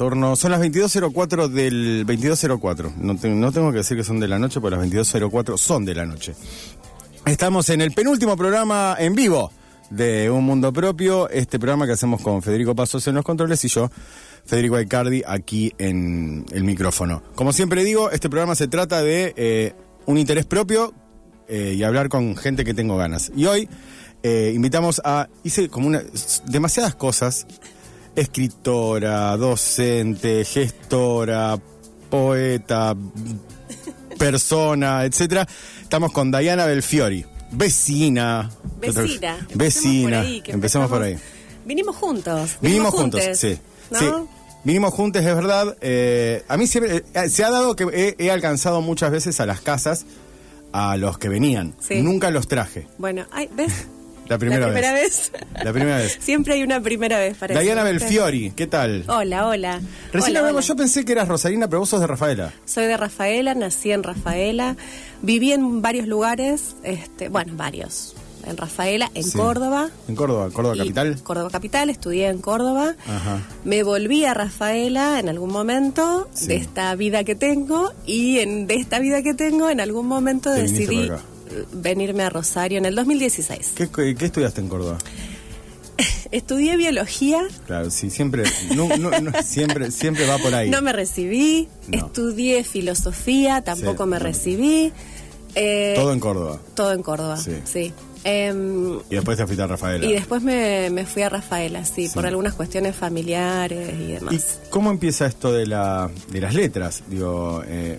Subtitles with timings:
[0.00, 2.94] Son las 22.04 del 22.04.
[2.96, 5.84] No, te- no tengo que decir que son de la noche, porque las 22.04 son
[5.84, 6.34] de la noche.
[7.26, 9.52] Estamos en el penúltimo programa en vivo
[9.90, 13.68] de Un Mundo Propio, este programa que hacemos con Federico Pasos en los controles y
[13.68, 13.90] yo,
[14.46, 17.22] Federico Aicardi, aquí en el micrófono.
[17.34, 19.74] Como siempre digo, este programa se trata de eh,
[20.06, 20.94] un interés propio
[21.46, 23.30] eh, y hablar con gente que tengo ganas.
[23.36, 23.68] Y hoy
[24.22, 26.02] eh, invitamos a, hice como una,
[26.46, 27.46] demasiadas cosas,
[28.16, 31.58] escritora, docente, gestora,
[32.08, 32.96] poeta,
[34.18, 35.46] persona, etcétera.
[35.82, 38.50] Estamos con Diana Belfiori, vecina.
[38.80, 39.46] Vecina.
[39.54, 40.24] Vecina.
[40.46, 41.18] Empecemos por ahí.
[41.64, 42.56] Vinimos juntos.
[42.60, 43.58] Vinimos juntos, sí.
[43.90, 43.98] ¿no?
[43.98, 44.06] Sí.
[44.64, 45.76] Vinimos juntos, es verdad.
[45.80, 49.46] Eh, a mí siempre, eh, se ha dado que he, he alcanzado muchas veces a
[49.46, 50.04] las casas
[50.72, 51.74] a los que venían.
[51.80, 52.02] Sí.
[52.02, 52.86] Nunca los traje.
[52.98, 53.86] Bueno, ay, ¿ves?
[54.30, 55.32] La primera, La primera vez.
[55.32, 55.42] vez.
[55.64, 56.18] La primera vez.
[56.22, 57.90] Siempre hay una primera vez para Diana eso.
[57.90, 59.04] Belfiori, ¿qué tal?
[59.08, 59.80] Hola, hola.
[60.12, 60.68] Recién Hola, hablamos, hola.
[60.68, 62.52] yo pensé que eras Rosarina, pero vos sos de Rafaela.
[62.64, 64.76] Soy de Rafaela, nací en Rafaela,
[65.20, 68.14] viví en varios lugares, este, bueno, varios.
[68.46, 69.36] En Rafaela, en Sí.
[69.36, 69.90] Córdoba.
[70.08, 71.20] En Córdoba, Córdoba capital.
[71.22, 72.94] Córdoba capital, estudié en Córdoba.
[73.06, 73.40] Ajá.
[73.64, 76.46] Me volví a Rafaela en algún momento Sí.
[76.46, 80.54] de esta vida que tengo y en, de esta vida que tengo en algún momento
[80.54, 81.10] Te decidí
[81.72, 83.72] venirme a Rosario en el 2016.
[83.74, 84.98] ¿Qué, qué estudiaste en Córdoba?
[86.30, 88.44] Estudié biología, Claro, sí, siempre,
[88.74, 90.70] no, no, no, siempre, siempre va por ahí.
[90.70, 94.92] no me recibí, estudié filosofía, tampoco Sí, me recibí.
[95.56, 96.60] eh, Todo en Córdoba.
[96.74, 97.52] todo en Córdoba, Sí.
[97.64, 97.92] sí.
[98.22, 100.04] Em, Y después te fuiste a Rafaela.
[100.06, 102.14] y después me, me fui a Rafaela, sí, Sí.
[102.14, 104.60] por algunas cuestiones familiares y ¿Y demás.
[104.70, 107.02] cómo empieza esto de la de las letras?
[107.08, 107.98] Digo, eh,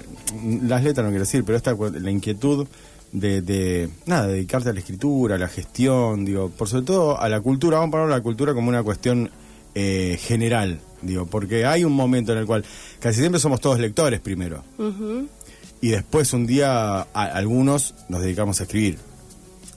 [0.64, 2.68] las letras no quiero decir, pero esta la inquietud
[3.12, 7.28] de, de nada, dedicarte a la escritura, a la gestión, digo, por sobre todo a
[7.30, 9.30] la cultura, vamos a poner la cultura como una cuestión
[9.76, 12.64] eh, general, digo, porque hay un momento en el cual
[13.00, 14.64] casi siempre somos todos lectores primero.
[15.82, 18.98] Y después un día a- algunos nos dedicamos a escribir.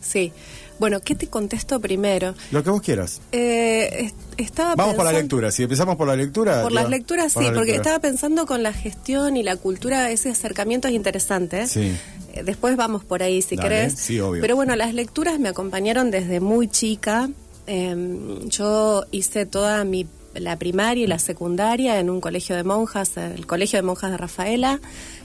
[0.05, 0.33] Sí.
[0.79, 2.35] Bueno, ¿qué te contesto primero?
[2.51, 3.21] Lo que vos quieras.
[3.33, 5.51] Eh, est- estaba Vamos por la lectura.
[5.53, 6.63] Si empezamos por la lectura.
[6.63, 7.77] Por las lecturas, sí, la porque lectura.
[7.77, 11.67] estaba pensando con la gestión y la cultura, ese acercamiento es interesante.
[11.69, 11.93] Sí.
[12.33, 13.93] Eh, Después vamos por ahí si Dale, querés.
[13.95, 14.41] sí, obvio.
[14.43, 17.31] Pero bueno, las lecturas me acompañaron desde muy chica.
[17.69, 23.17] Em, yo hice toda mi la primaria y la secundaria en un colegio de monjas,
[23.17, 24.81] el colegio de monjas de Rafaela,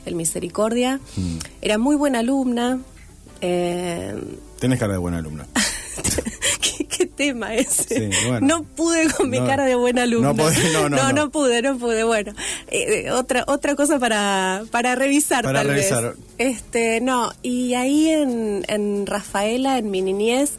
[0.05, 0.99] el Misericordia.
[1.17, 1.37] Mm.
[1.63, 2.79] Era muy buena alumna.
[3.41, 4.21] Em,
[4.59, 5.45] Tenés cara de buena alumna.
[6.61, 8.09] ¿Qué, qué tema ese?
[8.11, 8.45] Sí, bueno.
[8.47, 10.29] No pude con mi No, cara de buena alumna.
[10.29, 11.29] no podés, no, no, no.
[11.31, 12.03] pude, no pude.
[12.03, 12.33] Bueno,
[12.67, 16.03] eh, eh, otra otra cosa para, para revisar Para tal revisar.
[16.03, 16.15] vez.
[16.37, 20.51] Este, no, y ahí en, en Rafaela, en mi niñez,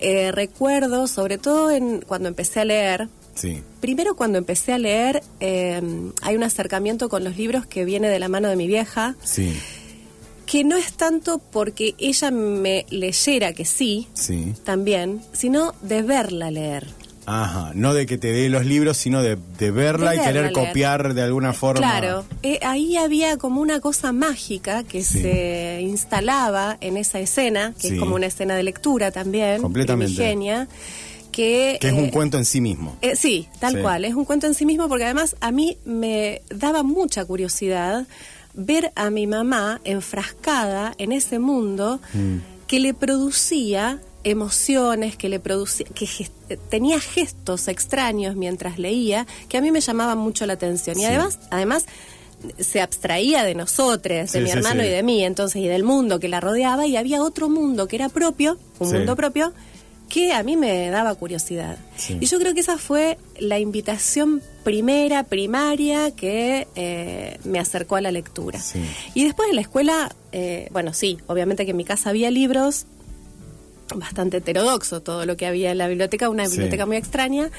[0.00, 3.62] eh, recuerdo, sobre todo en cuando empecé a leer, Sí.
[3.80, 5.80] Primero cuando empecé a leer, eh,
[6.20, 9.58] hay un acercamiento con los libros que viene de la mano de mi vieja, Sí.
[10.46, 14.54] Que no es tanto porque ella me leyera, que sí, Sí.
[14.64, 16.86] también, sino de verla leer.
[17.24, 20.42] Ajá, no de que te dé los libros, sino de, de verla De y querer
[20.42, 20.52] leer.
[20.52, 21.78] copiar de alguna forma.
[21.80, 25.22] Claro, eh, ahí había como una cosa mágica que Sí.
[25.22, 27.94] se instalaba en esa escena, que Sí.
[27.94, 30.14] es como una escena de lectura también, Completamente.
[30.16, 30.66] primigenia,
[31.30, 31.78] que...
[31.80, 32.96] Que es un eh, cuento en sí mismo.
[33.00, 33.80] Eh, sí, tal Sí.
[33.82, 34.04] cual.
[34.04, 38.04] Es un cuento en sí mismo porque además a mí me daba mucha curiosidad
[38.54, 42.38] ver a mi mamá enfrascada en ese mundo Mm.
[42.66, 46.30] que le producía emociones, que le producía, que
[46.70, 50.96] tenía gestos extraños mientras leía, que a mí me llamaban mucho la atención.
[50.96, 51.06] Y Sí.
[51.06, 51.86] además, además
[52.58, 56.18] se abstraía de nosotros, de mi sí, hermano y de mí, entonces, y del mundo
[56.20, 59.52] que la rodeaba, y había otro mundo que era propio, un mundo propio,
[60.08, 61.78] que a mí me daba curiosidad.
[62.20, 68.00] Y yo creo que esa fue la invitación primera, primaria, que eh, me acercó a
[68.00, 68.58] la lectura.
[68.60, 68.80] Sí.
[69.14, 72.86] Y después en la escuela, eh, bueno, sí, obviamente que en mi casa había libros,
[73.94, 76.52] bastante heterodoxo todo lo que había en la biblioteca, una Sí.
[76.52, 77.50] biblioteca muy extraña.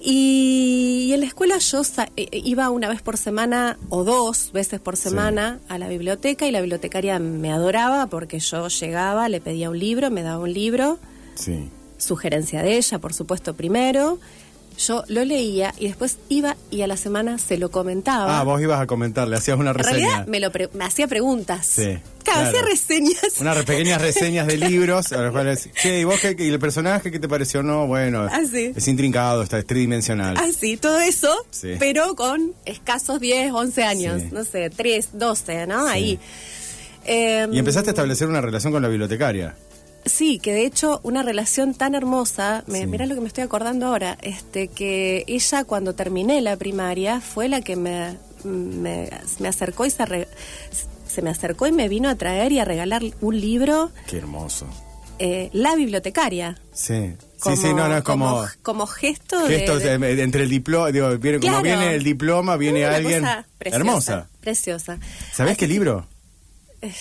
[0.00, 4.52] Y, y en la escuela yo sa- eh, iba una vez por semana o dos
[4.52, 9.40] veces por semana a la biblioteca y la bibliotecaria me adoraba porque yo llegaba, le
[9.40, 10.98] pedía un libro, me daba un libro,
[11.34, 11.68] Sí.
[11.98, 14.18] sugerencia de ella, por supuesto, primero.
[14.78, 18.38] Yo lo leía y después iba y a la semana se lo comentaba.
[18.38, 19.96] Ah, vos ibas a comentar, le hacías una en reseña.
[19.96, 21.64] realidad me, lo pre- me hacía preguntas.
[21.66, 22.48] Sí, Claro, claro.
[22.48, 23.40] hacía reseñas.
[23.40, 27.10] Unas pequeñas reseñas de libros, a los cuales, che, ¿y vos qué, y el personaje
[27.10, 27.62] qué te pareció?
[27.62, 28.72] No, bueno, Ah, sí.
[28.76, 30.36] es intrincado, está, es tridimensional.
[30.36, 31.76] Así, todo eso, Sí.
[31.78, 34.28] pero con escasos 10, 11 años, Sí.
[34.32, 35.86] no sé, 3, 12, ¿no?
[35.86, 35.92] Sí.
[35.92, 36.18] Ahí.
[37.06, 39.54] Eh, Y empezaste a establecer una relación con la bibliotecaria.
[40.06, 42.86] Sí, que de hecho una relación tan hermosa, me, Sí.
[42.86, 47.48] mira lo que me estoy acordando ahora, este que ella cuando terminé la primaria fue
[47.48, 49.10] la que me, me,
[49.40, 50.28] me acercó y se, re-
[51.08, 54.66] se me acercó y me vino a traer y a regalar un libro, Qué hermoso.
[55.18, 56.56] eh, La Bibliotecaria.
[56.72, 57.12] Sí.
[57.40, 58.46] Como, sí, sí, no, no, es como...
[58.62, 61.62] como, gesto de- Gestos de, de- entre el diploma, digo, viene, como Claro.
[61.64, 63.20] viene el diploma, viene Una alguien.
[63.22, 64.28] cosa preciosa, Hermosa.
[64.40, 64.98] Preciosa.
[65.34, 66.06] ¿Sabés qué libro?
[66.82, 66.92] Eh,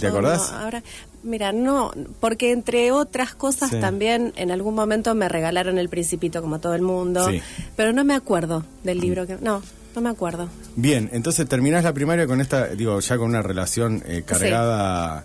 [0.00, 0.50] ¿Te acordás?
[0.52, 0.82] no, ahora,
[1.28, 3.80] mira, no, porque entre otras cosas Sí.
[3.80, 7.40] también en algún momento me regalaron el Principito como todo el mundo, Sí.
[7.76, 9.62] pero no me acuerdo del libro que no,
[9.94, 10.48] no me acuerdo.
[10.76, 15.24] Bien, entonces terminás la primaria con esta, digo, ya con una relación eh, cargada,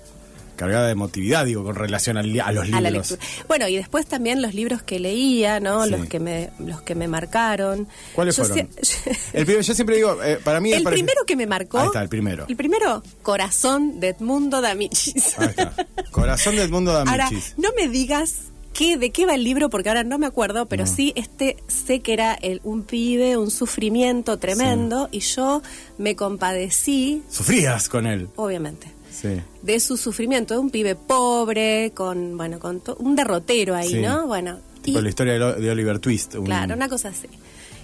[0.55, 3.17] cargada de emotividad, digo, con relación al a, los A la libros.
[3.47, 5.83] Bueno, y después también los libros que leía, ¿no?
[5.85, 5.91] Sí.
[5.91, 7.87] Los que me los que me marcaron.
[8.15, 8.69] ¿Cuáles Yo fueron?
[9.33, 11.79] El primero, yo siempre digo, eh, para mí El parece- primero que me marcó.
[11.79, 12.45] Ahí está, el primero.
[12.47, 15.37] El primero, Corazón de Edmundo D'Amicis.
[15.39, 15.73] Ahí está.
[16.11, 18.35] Corazón del mundo de Ahora, no me digas
[18.73, 20.91] qué, de qué va el libro, porque ahora no me acuerdo, pero No.
[20.91, 25.61] sí, este sé que era el- un pibe, un sufrimiento tremendo, y yo
[25.97, 28.29] me compadecí, Sufrías con él.
[28.35, 28.87] obviamente,
[29.23, 29.41] Sí.
[29.63, 34.01] de su sufrimiento, de un pibe pobre, con, bueno, con un derrotero ahí, Sí.
[34.01, 34.27] ¿no?
[34.27, 36.35] Bueno, Tipo y- la historia de, Oliver Twist.
[36.35, 37.27] un- claro, una cosa así.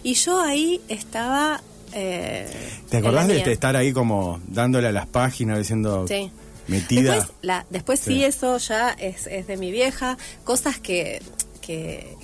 [0.03, 1.61] Y yo ahí estaba...
[1.93, 2.45] eh,
[2.89, 6.29] ¿Te acordás de estar ahí como dándole a las páginas, diciendo Sí.
[6.67, 7.15] metida?
[7.15, 8.15] Después, la, después sí.
[8.15, 8.23] Sí.
[8.25, 10.17] eso ya es, es de mi vieja.
[10.43, 11.21] Cosas que,
[11.61, 12.15] que,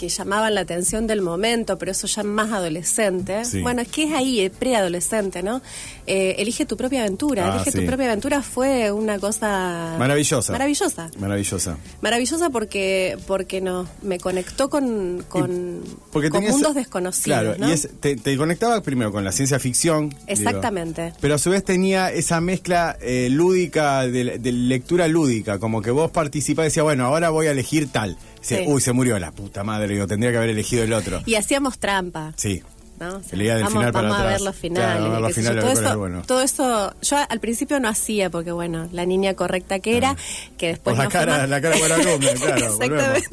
[0.00, 3.44] que llamaban la atención del momento, pero eso ya más adolescente.
[3.44, 3.60] Sí.
[3.60, 5.60] Bueno, es que es ahí, preadolescente, ¿no?
[6.06, 7.46] Eh, elige tu propia aventura.
[7.46, 7.78] Ah, Elige sí.
[7.80, 9.96] tu propia aventura fue una cosa...
[9.98, 10.52] Maravillosa.
[10.52, 11.10] Maravillosa.
[11.18, 11.76] Maravillosa.
[12.00, 15.82] Maravillosa porque porque no me conectó con, con,
[16.12, 17.24] Porque con tenías- mundos desconocidos.
[17.40, 17.68] Claro, ¿no?
[17.68, 20.08] y es- te, te conectaba primero con la ciencia ficción.
[20.08, 21.12] digo, Exactamente.
[21.20, 25.90] pero a su vez tenía esa mezcla eh, lúdica, de, de lectura lúdica, como que
[25.90, 28.16] vos participás y decías, bueno, ahora voy a elegir tal.
[28.40, 28.64] Dice, Sí.
[28.66, 31.22] Uy, se murió la puta madre, digo, tendría que haber elegido el otro.
[31.26, 32.32] Y hacíamos trampa.
[32.36, 32.62] Sí.
[32.98, 33.16] ¿no?
[33.16, 34.90] O sea, Que leía del vamos, final para vamos a ver los finales.
[34.90, 36.22] Claro, vamos a ver los finales, todo, eso, es bueno.
[36.26, 40.16] todo eso, yo al principio no hacía, porque bueno, la niña correcta que era,
[40.58, 43.26] que después la cara- la cara buena alumna, claro, Exactamente.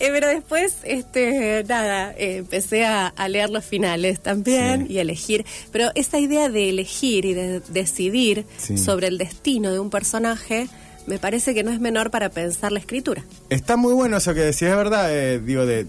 [0.00, 4.92] Eh, pero después, este, nada, eh, empecé a, a leer los finales también Sí.
[4.92, 5.46] y a elegir.
[5.72, 8.76] Pero esa idea de elegir y de decidir Sí.
[8.76, 10.68] sobre el destino de un personaje,
[11.06, 13.24] me parece que no es menor para pensar la escritura.
[13.48, 15.86] Está muy bueno eso que decías, es verdad, eh, digo, de,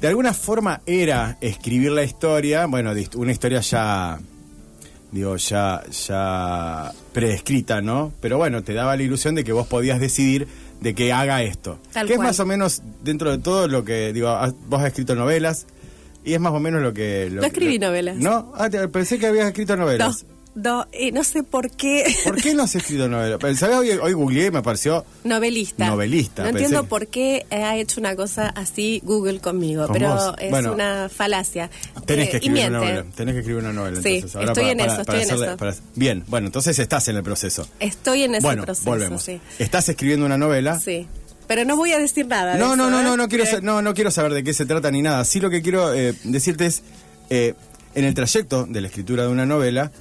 [0.00, 4.18] de alguna forma era escribir la historia, bueno, una historia ya,
[5.12, 8.12] digo, ya, ya preescrita, ¿no?
[8.20, 10.46] Pero bueno, te daba la ilusión de que vos podías decidir
[10.80, 11.78] de que haga esto.
[11.92, 14.88] Tal que es más o menos, dentro de todo, lo que, digo, has- vos has
[14.88, 15.66] escrito novelas,
[16.24, 17.30] y es más o menos lo que...
[17.30, 18.16] Lo, No escribí lo- novelas.
[18.16, 18.52] ¿No?
[18.56, 20.24] Ah, te- pensé que habías escrito No, novelas.
[20.24, 20.35] no,
[20.92, 22.04] eh, no sé por qué.
[22.24, 23.38] ¿Por qué no has escrito novelas?
[23.58, 23.76] ¿Sabes?
[23.76, 25.04] Hoy, hoy googleé y me pareció...
[25.24, 25.86] Novelista.
[25.86, 30.14] Novelista, No pensé entiendo por qué ha hecho una cosa así Google conmigo, Con pero
[30.14, 30.34] vos.
[30.38, 31.70] es Bueno, una falacia.
[32.06, 33.04] Tenés Eh, que escribir una novela.
[33.14, 34.00] Tenés que escribir una novela.
[34.02, 35.82] Sí, entonces, ahora estoy para- en para- eso, para estoy en eso.
[35.94, 37.68] Bien, bueno, entonces estás en el proceso.
[37.78, 39.22] Estoy en ese bueno, proceso, volvemos.
[39.22, 39.40] sí.
[39.58, 40.80] Estás escribiendo una novela.
[40.80, 41.06] Sí.
[41.46, 42.54] Pero no voy a decir nada.
[42.54, 43.04] de No, no, eso, no, ¿eh?
[43.04, 45.24] no, no quiero, no, no quiero saber de qué se trata ni nada.
[45.24, 46.82] Sí lo que quiero eh, decirte es,
[47.30, 47.54] eh,
[47.94, 49.92] en el trayecto de la escritura de una novela,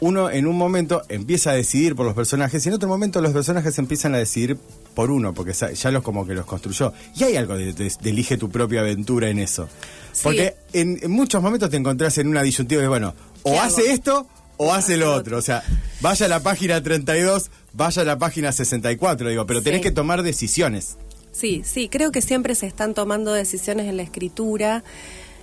[0.00, 3.32] uno en un momento empieza a decidir por los personajes y en otro momento los
[3.32, 4.56] personajes empiezan a decidir
[4.94, 6.92] por uno, porque ya los como que los construyó.
[7.16, 9.68] Y hay algo de, de- de elige tu propia aventura en eso.
[10.12, 10.20] Sí.
[10.24, 13.82] Porque en, en muchos momentos te encontrás en una disyuntiva de, bueno, o ¿Qué hace
[13.82, 13.90] hago?
[13.90, 15.38] esto o hace lo otro.
[15.38, 15.62] O sea,
[16.00, 19.84] vaya a la página 32, vaya a la página 64, digo, pero tenés Sí.
[19.84, 20.96] que tomar decisiones.
[21.32, 24.84] Sí, sí, creo que siempre se están tomando decisiones en la escritura.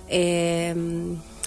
[0.08, 0.74] Eh,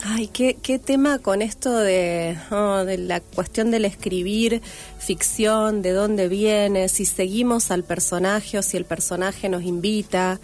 [0.04, 4.62] ay, qué, qué tema con esto de, oh, de la cuestión del escribir
[5.00, 10.40] ficción, de dónde viene, si seguimos al personaje o si el personaje nos invita.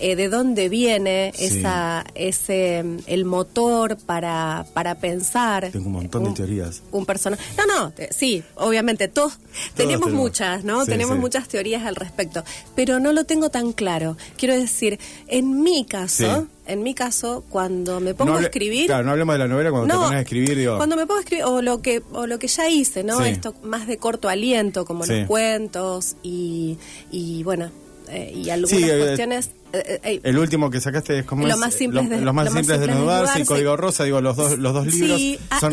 [0.00, 1.44] eh, de dónde viene Sí.
[1.60, 6.82] esa ese mm, el motor para para pensar Tengo un montón de teorías.
[6.90, 7.40] un personaje.
[7.56, 9.38] No, no, te- sí, obviamente, todos,
[9.76, 10.10] tenemos tenemos.
[10.12, 10.84] muchas, ¿no?
[10.84, 11.20] Sí, tenemos sí.
[11.20, 12.42] muchas teorías al respecto,
[12.74, 14.16] pero no lo tengo tan claro.
[14.36, 16.48] Quiero decir, en mi caso.
[16.66, 19.48] En mi caso, cuando me pongo No hable- a escribir, Claro, no hablemos de la
[19.48, 20.76] novela cuando te pones a escribir, digo.
[20.76, 23.18] cuando me pongo a escribir o lo que o lo que ya hice, ¿no?
[23.22, 23.28] Sí.
[23.30, 25.20] Esto más de corto aliento, como Sí.
[25.20, 26.78] los cuentos y
[27.10, 27.70] y bueno
[28.08, 29.50] eh, y algunas Sí, eh, cuestiones.
[29.72, 32.34] eh, eh, El último que sacaste es como Lo más simple lo, es de- los
[32.34, 33.44] más lo más simples de desnudarse y.
[33.46, 35.72] Código Rosa, digo, los dos, los dos libros sí, ah, son,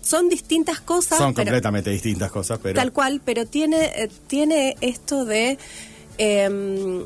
[0.00, 5.24] son, distintas cosas, son pero- completamente distintas cosas, pero Tal cual, pero tiene, tiene esto
[5.24, 5.58] de...
[6.18, 7.04] eh,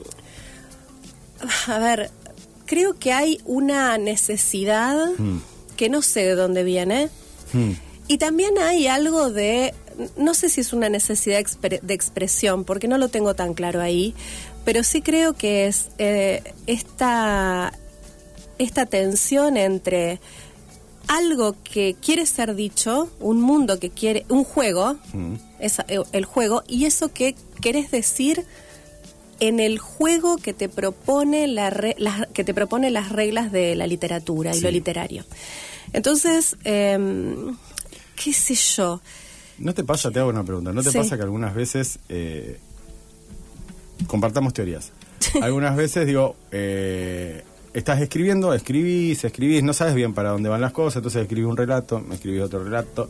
[1.69, 2.11] a ver,
[2.67, 5.39] creo que hay una necesidad Mm.
[5.77, 7.09] que no sé de dónde viene.
[7.53, 7.73] Hmm.
[8.09, 9.75] Y también hay algo de,
[10.17, 13.81] no sé si es una necesidad expre- de expresión, porque no lo tengo tan claro
[13.81, 14.15] ahí,
[14.65, 17.73] pero sí creo que es eh, esta,
[18.59, 20.21] esta tensión entre
[21.09, 24.97] algo que quiere ser dicho, un mundo que quiere, un juego,
[25.61, 28.45] eh, el juego, y eso que querés decir
[29.41, 31.97] en el juego que te propone la re-
[32.33, 34.61] que te propone las reglas de la literatura y Sí.
[34.63, 35.25] lo literario.
[35.93, 37.57] Entonces, em,
[38.23, 39.01] qué sé yo.
[39.59, 40.99] ¿No te pasa, te hago una pregunta, ¿no te Sí.
[40.99, 42.59] pasa que algunas veces eh,
[44.07, 44.93] compartamos teorías?
[45.41, 47.43] Algunas veces digo, eh,
[47.75, 51.57] estás escribiendo, escribís, escribís, no sabes bien para dónde van las cosas, entonces escribí un
[51.57, 53.09] relato, me escribí otro relato,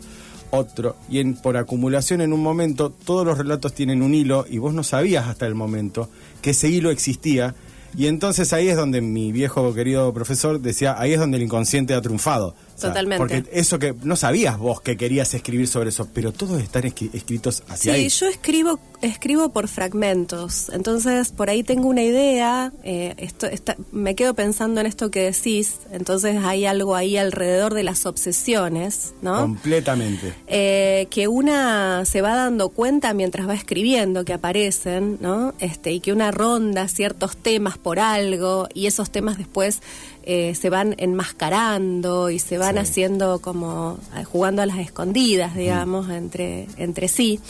[0.56, 4.58] otro, y en, por acumulación en un momento todos los relatos tienen un hilo y
[4.58, 6.08] vos no sabías hasta el momento
[6.42, 7.54] que ese hilo existía.
[7.96, 11.94] Y entonces ahí es donde mi viejo querido profesor decía, ahí es donde el inconsciente
[11.94, 12.54] ha triunfado.
[12.76, 13.18] O sea, Totalmente.
[13.18, 17.08] Porque eso que no sabías vos que querías escribir sobre eso, pero todos están escri-
[17.14, 18.08] escritos hacia Sí, ahí.
[18.10, 24.14] yo escribo escribo por fragmentos, entonces por ahí tengo una idea, eh, esto, está- me
[24.14, 29.40] quedo pensando en esto que decís, entonces hay algo ahí alrededor de las obsesiones, ¿no?
[29.40, 30.32] Completamente.
[30.46, 35.52] Eh, que una se va dando cuenta mientras va escribiendo que aparecen, ¿no?
[35.60, 39.80] Este, y que una ronda ciertos temas por algo y esos temas después
[40.26, 42.80] eh, se van enmascarando y se van Sí.
[42.80, 47.40] haciendo como eh, jugando a las escondidas, digamos, entre, entre sí.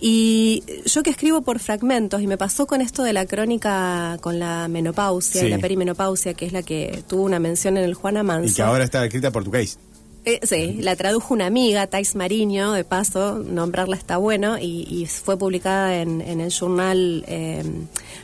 [0.00, 4.38] Y yo que escribo por fragmentos, y me pasó con esto de la crónica con
[4.38, 8.22] la menopausia y la perimenopausia, que es la que tuvo una mención en el Juana
[8.22, 8.48] Manso.
[8.50, 9.78] Y que ahora está escrita portugués.
[10.24, 15.06] Eh, sí, la tradujo una amiga, Thais Mariño, de paso, nombrarla está bueno, y, y
[15.06, 17.62] fue publicada en, en el journal eh,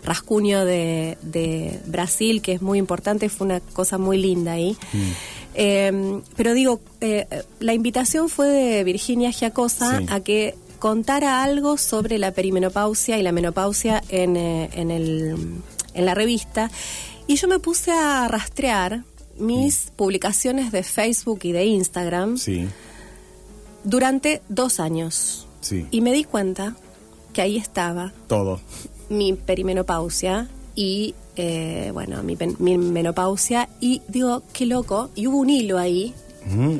[0.04, 4.76] Rascuño de, de Brasil, que es muy importante, fue una cosa muy linda ahí.
[5.54, 7.26] Eh, pero digo, eh,
[7.60, 10.06] la invitación fue de Virginia Giacosa Sí.
[10.10, 15.36] a que contara algo sobre la perimenopausia y la menopausia en, eh, en, el,
[15.94, 16.70] en la revista,
[17.26, 19.04] y yo me puse a rastrear
[19.38, 22.68] mis publicaciones de Facebook y de Instagram Sí,
[23.84, 25.46] durante dos años.
[25.60, 25.86] sí.
[25.90, 26.76] Y me di cuenta
[27.32, 28.60] que ahí estaba Todo.
[29.08, 32.36] mi perimenopausia y, eh, bueno, mi,
[32.78, 33.68] menopausia.
[33.80, 35.10] Y digo, qué loco.
[35.14, 36.14] Y hubo un hilo ahí.
[36.46, 36.76] Mm.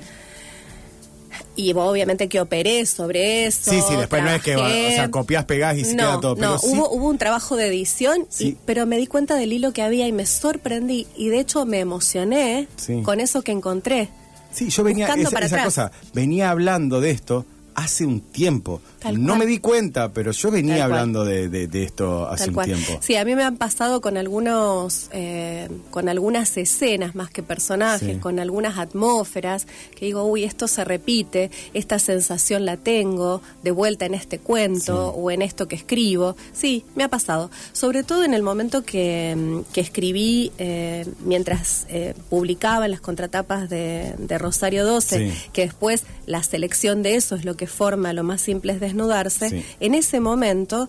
[1.57, 3.71] Y obviamente que operé sobre eso.
[3.71, 6.35] Sí, sí, después no es que, o sea, copias, pegás y se no, queda todo.
[6.37, 9.53] Pero no, sí, hubo, hubo un trabajo de edición, y- pero me di cuenta del
[9.53, 11.07] hilo que había y me sorprendí.
[11.17, 13.03] Y de hecho me emocioné Sí.
[13.03, 14.09] con eso que encontré.
[14.53, 17.45] sí, yo venía, esa, para esa cosa, venía hablando de esto
[17.75, 18.81] hace un tiempo.
[19.01, 19.39] Tal no cual.
[19.41, 22.55] me di cuenta, pero yo venía Tal hablando de, de- de esto hace Tal un
[22.55, 22.67] cual.
[22.67, 22.99] tiempo.
[23.03, 28.15] Sí, a mí me han pasado con algunos, eh, con algunas escenas más que personajes,
[28.15, 28.21] Sí.
[28.21, 29.67] con algunas atmósferas,
[29.97, 35.13] que digo, uy, esto se repite, esta sensación la tengo de vuelta en este cuento
[35.13, 35.19] Sí.
[35.21, 36.37] o en esto que escribo.
[36.53, 37.51] Sí, me ha pasado.
[37.73, 43.69] Sobre todo en el momento que, mm, que escribí eh, mientras eh, publicaba las contratapas
[43.69, 45.39] de, de Rosario 12, Sí.
[45.53, 49.51] que después la selección de eso es lo que forma lo más simple es desnudarse.
[49.51, 49.65] Sí.
[49.81, 50.89] En ese momento,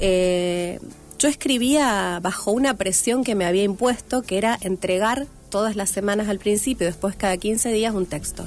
[0.00, 0.78] eh,
[1.18, 6.28] yo escribía bajo una presión que me había impuesto, que era entregar todas las semanas
[6.28, 8.46] al principio, después cada 15 días un texto.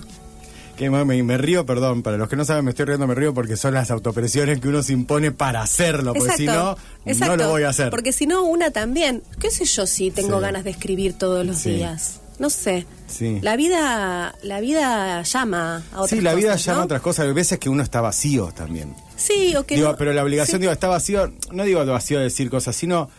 [0.78, 3.34] Que me, me- río, perdón, para los que no saben, me estoy riendo, me río
[3.34, 6.76] porque son las autopresiones que uno se impone para hacerlo, porque si no,
[7.06, 7.90] no lo voy a hacer.
[7.92, 9.22] Porque si no, una también.
[9.40, 10.42] ¿Qué sé yo si tengo Sí.
[10.42, 11.72] ganas de escribir todos los Sí.
[11.72, 12.21] días?
[12.42, 12.86] No sé.
[13.08, 13.40] Sí.
[13.42, 16.82] La vida, la vida llama a otras Sí, la vida cosas, llama ¿no?
[16.82, 18.94] a otras cosas, hay veces que uno está vacío también.
[19.16, 20.62] Sí, o que Digo, no- pero la obligación, sí.
[20.62, 23.10] digo, está vacío, no digo vacío de decir cosas, sino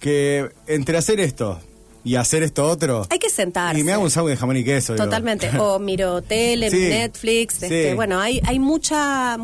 [0.00, 1.60] que entre hacer esto
[2.04, 3.06] y hacer esto otro.
[3.10, 3.80] Hay que sentarse.
[3.80, 4.92] Y me hago un sándwich de jamón y queso.
[4.92, 5.04] digo.
[5.04, 5.50] Totalmente.
[5.58, 7.62] O miro tele, Sí, Netflix.
[7.62, 9.36] este, bueno, hay, hay mucha,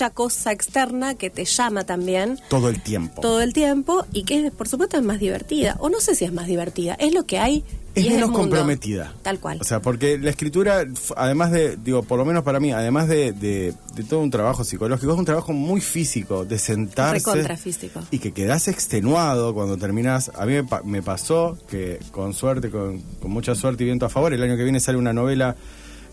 [0.00, 3.20] mucha cosa externa que te llama también Todo el tiempo.
[3.20, 5.76] todo el tiempo y que por supuesto es más divertida.
[5.78, 6.94] O no sé si es más divertida.
[6.94, 7.62] Es lo que hay.
[7.94, 9.12] es y menos comprometida.
[9.22, 9.58] Tal cual.
[9.60, 13.32] O sea, porque la escritura, además de, digo, por lo menos para mí, además de,
[13.32, 17.56] de- de todo un trabajo psicológico, es un trabajo muy físico, de sentarse.
[17.58, 18.00] Físico.
[18.10, 20.30] Y que quedás extenuado cuando terminas.
[20.34, 24.08] A mí me, me pasó que, con suerte, con, con mucha suerte y viento a
[24.08, 25.56] favor, el año que viene sale una novela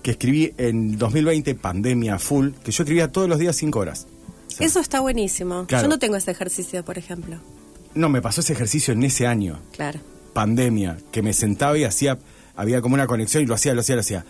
[0.07, 4.07] que escribí en 2020, pandemia full, que yo escribía todos los días cinco horas.
[4.47, 5.65] O sea, Eso está buenísimo.
[5.65, 5.83] Claro.
[5.83, 7.35] Yo no tengo ese ejercicio, por ejemplo.
[7.93, 9.59] No, me pasó ese ejercicio en ese año.
[9.73, 9.99] Claro.
[10.31, 12.17] pandemia, que me sentaba y hacía,
[12.55, 14.23] había como una conexión y lo hacía, lo hacía, lo hacía.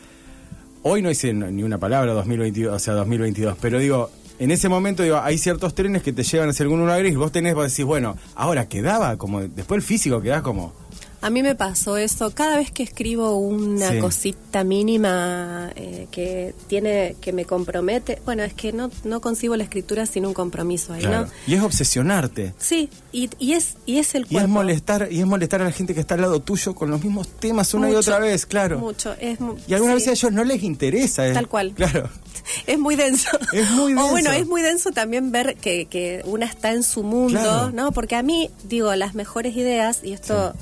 [0.82, 5.04] Hoy no hice ni una palabra 2022, o sea, 2022, pero digo, en ese momento
[5.04, 7.86] digo, hay ciertos trenes que te llevan hacia algún lugar y vos tenés, vos decís,
[7.86, 10.74] bueno, ahora quedaba como, después el físico quedás como,
[11.22, 12.32] A mí me pasó eso.
[12.34, 14.00] Cada vez que escribo una Sí.
[14.00, 19.64] cosita mínima eh, que tiene que me compromete, bueno, es que no, no concibo la
[19.64, 21.26] escritura sin un compromiso ahí, Claro.
[21.26, 21.32] ¿no?
[21.48, 22.54] Y es obsesionarte.
[22.60, 24.42] Sí, y, y es y es el Y cuerpo.
[24.46, 27.04] es molestar, y es molestar a la gente que está al lado tuyo con los
[27.04, 28.78] mismos temas una y otra vez, claro.
[28.80, 30.10] Mucho, es mu- Y algunas sí.
[30.10, 31.28] veces a ellos no les interesa.
[31.28, 31.34] eh.
[31.34, 31.74] Tal cual.
[31.76, 32.10] Claro.
[32.66, 33.28] Es muy denso.
[33.52, 34.32] Es muy O bueno, denso.
[34.44, 37.72] es muy denso también ver que, que una está en su mundo, Claro.
[37.72, 37.92] ¿no?
[37.92, 40.54] Porque a mí, digo, las mejores ideas, y esto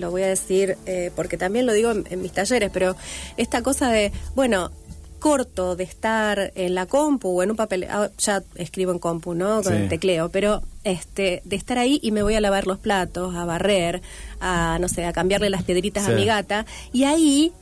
[0.00, 2.96] lo voy a decir eh, porque también lo digo en, en mis talleres, pero
[3.36, 4.70] esta cosa de, bueno,
[5.18, 9.32] corto de estar en la compu o en un papel, ah, ya escribo en compu,
[9.34, 9.62] ¿no?
[9.62, 9.78] Con Sí.
[9.82, 13.46] el tecleo, pero este de estar ahí y me voy a lavar los platos, a
[13.46, 14.02] barrer,
[14.40, 16.12] a, no sé, a cambiarle las piedritas Sí.
[16.12, 17.52] a mi gata, y ahí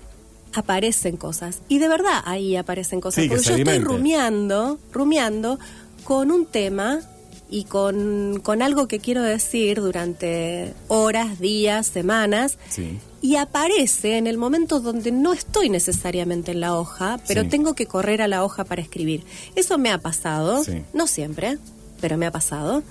[0.54, 1.60] aparecen cosas.
[1.68, 3.22] Y de verdad ahí aparecen cosas.
[3.22, 5.58] Sí, porque yo estoy rumiando, rumiando
[6.04, 7.00] con un tema
[7.52, 12.56] y con, con algo que quiero decir durante horas, días, semanas.
[12.70, 12.98] Sí.
[13.20, 17.48] Y aparece en el momento donde no estoy necesariamente en la hoja, pero Sí.
[17.50, 19.22] tengo que correr a la hoja para escribir.
[19.54, 20.82] Eso me ha pasado, Sí.
[20.94, 21.58] no siempre,
[22.00, 22.82] pero me ha pasado.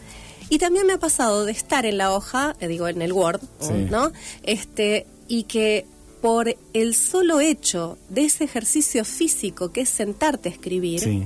[0.49, 3.41] Y también me ha pasado de estar en la hoja, eh, digo en el Word.
[3.89, 4.11] ¿no?
[4.43, 5.85] Este, y que
[6.21, 11.23] por el solo hecho de ese ejercicio físico que es sentarte a escribir, Sí.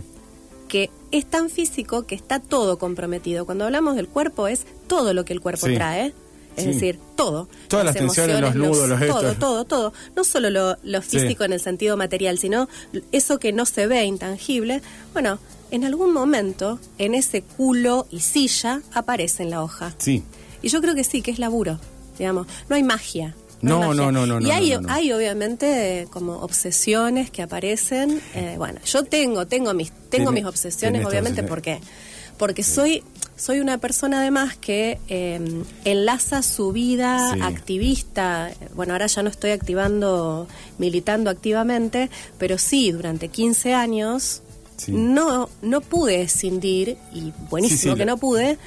[0.76, 3.46] Que es tan físico que está todo comprometido.
[3.46, 5.76] Cuando hablamos del cuerpo es todo lo que el cuerpo Sí.
[5.76, 6.14] trae.
[6.58, 6.70] Es Sí.
[6.74, 7.48] decir, todo.
[7.70, 9.40] Todas las tensiones, los nudos, los Todo, gestos.
[9.40, 9.94] todo, todo.
[10.18, 11.18] No solo lo, lo Sí.
[11.20, 12.68] físico en el sentido material, sino
[13.14, 14.82] eso que no se ve, intangible.
[15.14, 15.40] Bueno,
[15.72, 19.96] en algún momento, en ese culo y silla, aparece en la hoja.
[19.98, 20.24] Sí.
[20.62, 21.80] Y yo creo que sí, que es laburo,
[22.20, 22.48] digamos.
[22.68, 23.34] No hay magia.
[23.62, 23.94] No, magia.
[23.96, 24.94] no, no, no, Y no, hay, no, no.
[24.94, 28.22] hay obviamente como obsesiones que aparecen.
[28.34, 31.80] eh, bueno, yo tengo, tengo mis, tengo mis obsesiones, obviamente, estas ¿por qué?
[32.38, 33.02] Porque soy,
[33.38, 35.40] soy una persona además que eh,
[35.86, 37.40] enlaza su vida Sí.
[37.42, 38.52] activista.
[38.76, 44.42] Bueno, ahora ya no estoy activando, militando activamente, pero sí, durante 15 años
[44.78, 44.92] Sí.
[44.92, 48.58] no, no pude escindir, y buenísimo Sí, que la- no pude,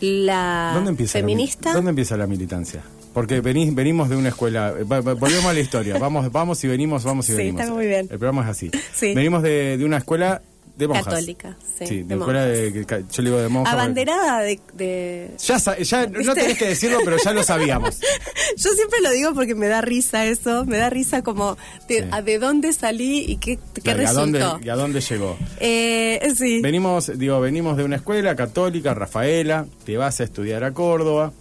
[0.00, 1.72] la ¿Dónde empieza la mi- feminista.
[1.74, 2.82] ¿Dónde empieza la militancia?
[3.12, 7.02] Porque venís, venimos de una escuela, eh, volvemos a la historia, vamos, vamos y venimos,
[7.04, 7.60] vamos y Sí, venimos.
[7.62, 8.00] está muy bien.
[8.10, 8.70] El programa es así.
[8.94, 9.14] Sí.
[9.14, 10.42] Venimos de, de una escuela
[10.76, 11.04] de monjas.
[11.04, 13.74] Católica, sí, Sí, de, de escuela de, yo le digo de monjas.
[13.74, 18.00] Abanderada de, de- Ya, ya no tenés que decirlo, pero ya lo sabíamos.
[18.56, 21.56] Yo siempre lo digo porque me da risa eso, me da risa como
[21.88, 24.64] de, a de dónde salí y qué, qué Claro, ¿y a dónde, resultó.
[24.66, 25.36] y a dónde llegó?
[25.60, 26.60] Eh, sí.
[26.62, 31.32] Venimos, digo, venimos de una escuela católica, Rafaela, te vas a estudiar a Córdoba.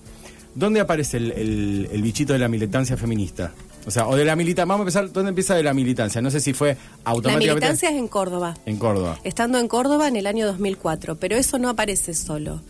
[0.56, 3.52] ¿Dónde aparece el, el- el bichito de la militancia feminista?
[3.86, 6.22] O sea, o de la militancia, vamos a empezar, ¿dónde empieza de la militancia?
[6.22, 6.74] No sé si fue
[7.06, 8.58] La automáticamente militancia es en Córdoba.
[8.66, 9.20] en Córdoba.
[9.24, 12.62] Estando en Córdoba en el año 2004, pero eso no aparece solo.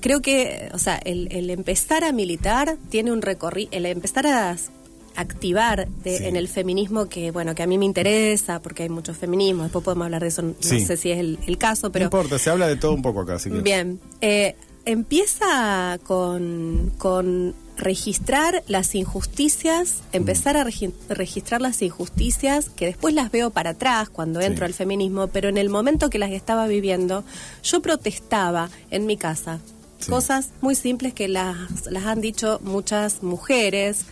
[0.00, 4.56] Creo que, o sea, el, el empezar a militar tiene un recorrido, el empezar a
[5.16, 6.24] activar de- Sí.
[6.24, 9.84] en el feminismo que, bueno, que a mí me interesa, porque hay mucho feminismo, después
[9.84, 10.80] podemos hablar de eso, no Sí.
[10.86, 12.04] sé si es el, el caso, pero...
[12.04, 13.58] no importa, se habla de todo un poco acá, así que...
[13.60, 22.86] Bien, eh, empieza con, con registrar las injusticias, empezar a regi- registrar las injusticias, que
[22.86, 24.46] después las veo para atrás cuando Sí.
[24.46, 27.24] entro al feminismo, pero en el momento que las estaba viviendo,
[27.62, 29.60] yo protestaba en mi casa.
[29.98, 30.10] Sí.
[30.10, 34.04] Cosas muy simples que las, las han dicho muchas mujeres.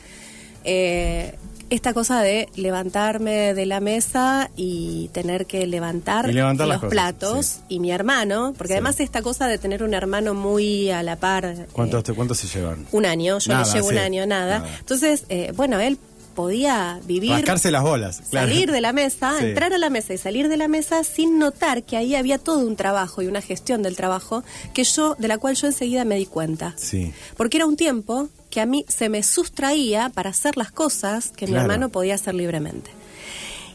[0.65, 1.35] Eh,
[1.71, 7.61] esta cosa de levantarme de la mesa y tener que levantar, los cosas, platos sí.
[7.69, 8.77] y mi hermano, porque Sí.
[8.77, 11.67] además esta cosa de tener un hermano muy a la par.
[11.73, 12.87] ¿Cuántos, eh, te- ¿Cuántos se llevan?
[12.93, 14.61] un año, yo Nada, le llevo sí, un año, nada.
[14.61, 14.77] nada.
[14.79, 15.99] Entonces, eh, bueno, él
[16.35, 18.23] podía vivir, Rascarse las bolas.
[18.31, 18.47] claro.
[18.49, 19.47] salir de la mesa, Sí.
[19.47, 22.61] entrar a la mesa y salir de la mesa sin notar que ahí había todo
[22.65, 26.15] un trabajo y una gestión del trabajo que yo, de la cual yo enseguida me
[26.15, 26.75] di cuenta.
[26.77, 27.13] Sí.
[27.37, 31.47] Porque era un tiempo que a mí se me sustraía para hacer las cosas que
[31.47, 32.91] mi hermano podía hacer libremente.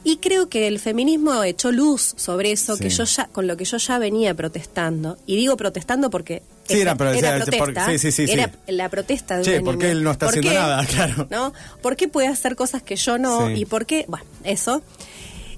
[0.06, 2.84] Y creo que el feminismo echó luz sobre eso Sí.
[2.84, 5.18] que yo ya, con lo que yo ya venía protestando.
[5.26, 8.90] Y digo protestando porque Sí, era, era decía, protesta, por- sí, sí, sí, era la
[8.90, 10.56] protesta de Che, ¿por qué él no está ¿Por haciendo qué?
[10.58, 10.86] nada?
[10.94, 11.28] Claro.
[11.32, 11.54] ¿No?
[11.82, 13.50] ¿Por qué puede hacer cosas que yo no?
[13.50, 14.82] Y por qué, bueno, eso.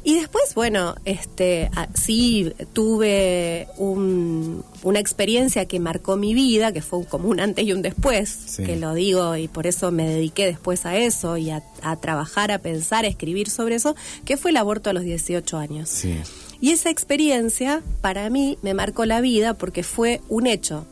[0.03, 7.03] Y después, bueno, este, sí tuve un- una experiencia que marcó mi vida, que fue
[7.05, 8.63] como un antes y un después, Sí.
[8.63, 12.51] que lo digo y por eso me dediqué después a eso y a, a trabajar,
[12.51, 13.95] a pensar, a escribir sobre eso,
[14.25, 15.89] que fue el aborto a los 18 años.
[15.89, 16.15] Sí.
[16.61, 20.85] Y esa experiencia para mí me marcó la vida porque fue un hecho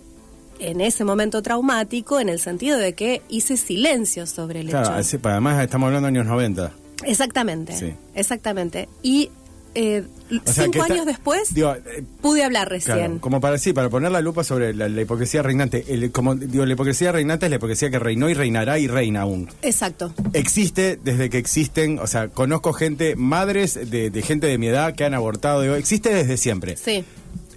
[0.59, 4.93] en ese momento traumático en el sentido de que hice silencio sobre el Claro, hecho.
[4.95, 6.71] así- además estamos hablando de años 90.
[7.05, 7.93] Exactamente, Sí.
[8.15, 8.89] exactamente.
[9.01, 9.29] Y
[9.75, 13.19] eh, O sea, que cinco está- años después digo, eh, pude hablar Claro, recién.
[13.19, 15.85] como para sí, para poner la lupa sobre la, la hipocresía reinante.
[15.87, 19.21] El- como digo, la hipocresía reinante es la hipocresía que reinó y reinará y reina
[19.21, 19.49] aún.
[19.61, 20.13] Exacto.
[20.33, 24.95] Existe desde que existen, o sea, conozco gente, madres de, de gente de mi edad
[24.95, 26.77] que han abortado, digo, existe desde siempre.
[26.77, 27.03] Sí,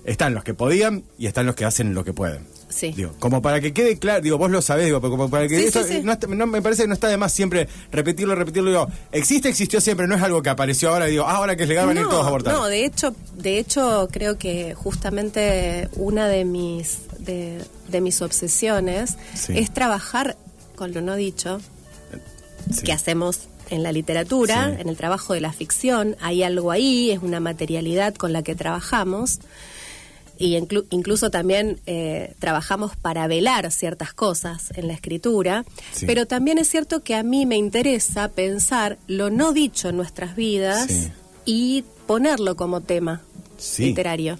[0.05, 2.47] Están los que podían y están los que hacen lo que pueden.
[2.69, 2.93] Sí.
[2.97, 5.59] Digo, como para que quede claro, digo, vos lo sabés, digo, pero como para que
[5.59, 6.01] Sí, esto, sí, sí.
[6.03, 9.49] No, está- no- me parece que no está de más siempre repetirlo, repetirlo, digo, existe,
[9.49, 11.99] existió siempre, no es algo que apareció ahora, digo, ah, ahora que es legal van
[11.99, 12.53] a ir todos a abortar.
[12.55, 19.17] No, de hecho, de hecho creo que justamente una de mis de, de mis obsesiones
[19.49, 20.37] es trabajar
[20.77, 21.61] con lo no dicho
[22.85, 27.21] que hacemos en la literatura, en el trabajo de la ficción, hay algo ahí, es
[27.21, 29.41] una materialidad con la que trabajamos
[30.39, 36.07] y inclu- incluso también eh, trabajamos para velar ciertas cosas en la escritura, Sí.
[36.07, 40.37] pero también es cierto que a mí me interesa pensar lo no dicho en nuestras
[40.37, 41.09] vidas Sí.
[41.45, 43.23] y ponerlo como tema
[43.59, 43.87] Sí.
[43.87, 44.39] literario.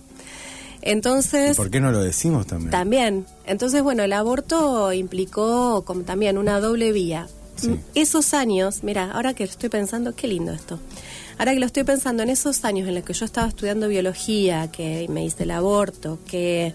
[0.83, 2.71] ¿Y Entonces, ¿Por qué no lo decimos también?
[2.71, 3.27] también.
[3.45, 7.27] Entonces, bueno, el aborto implicó como también una doble vía.
[7.63, 10.79] Mm, Esos años, mira, ahora que estoy pensando, qué lindo esto.
[11.39, 14.71] Ahora que lo estoy pensando, en esos años en los que yo estaba estudiando biología,
[14.71, 16.73] que me hice el aborto, que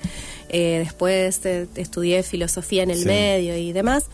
[0.50, 3.06] eh, después eh, estudié filosofía en el Sí.
[3.06, 4.06] medio y demás,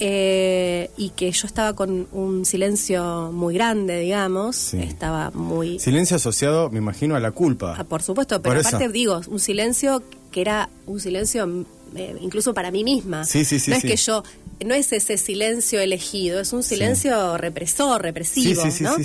[0.00, 4.78] eh, y que yo estaba con un silencio muy grande, digamos, Sí.
[4.78, 5.78] estaba muy...
[5.78, 7.74] Silencio asociado, me imagino, a la culpa.
[7.78, 8.68] Ah, por supuesto, pero Por eso.
[8.76, 11.64] aparte digo, un silencio que era un silencio
[11.96, 13.24] eh, incluso para mí misma.
[13.24, 13.86] Sí, sí, sí, No sí.
[13.86, 14.24] es que yo,
[14.64, 18.96] no es ese silencio elegido, es un silencio represor, represivo, Sí, sí, sí, ¿no?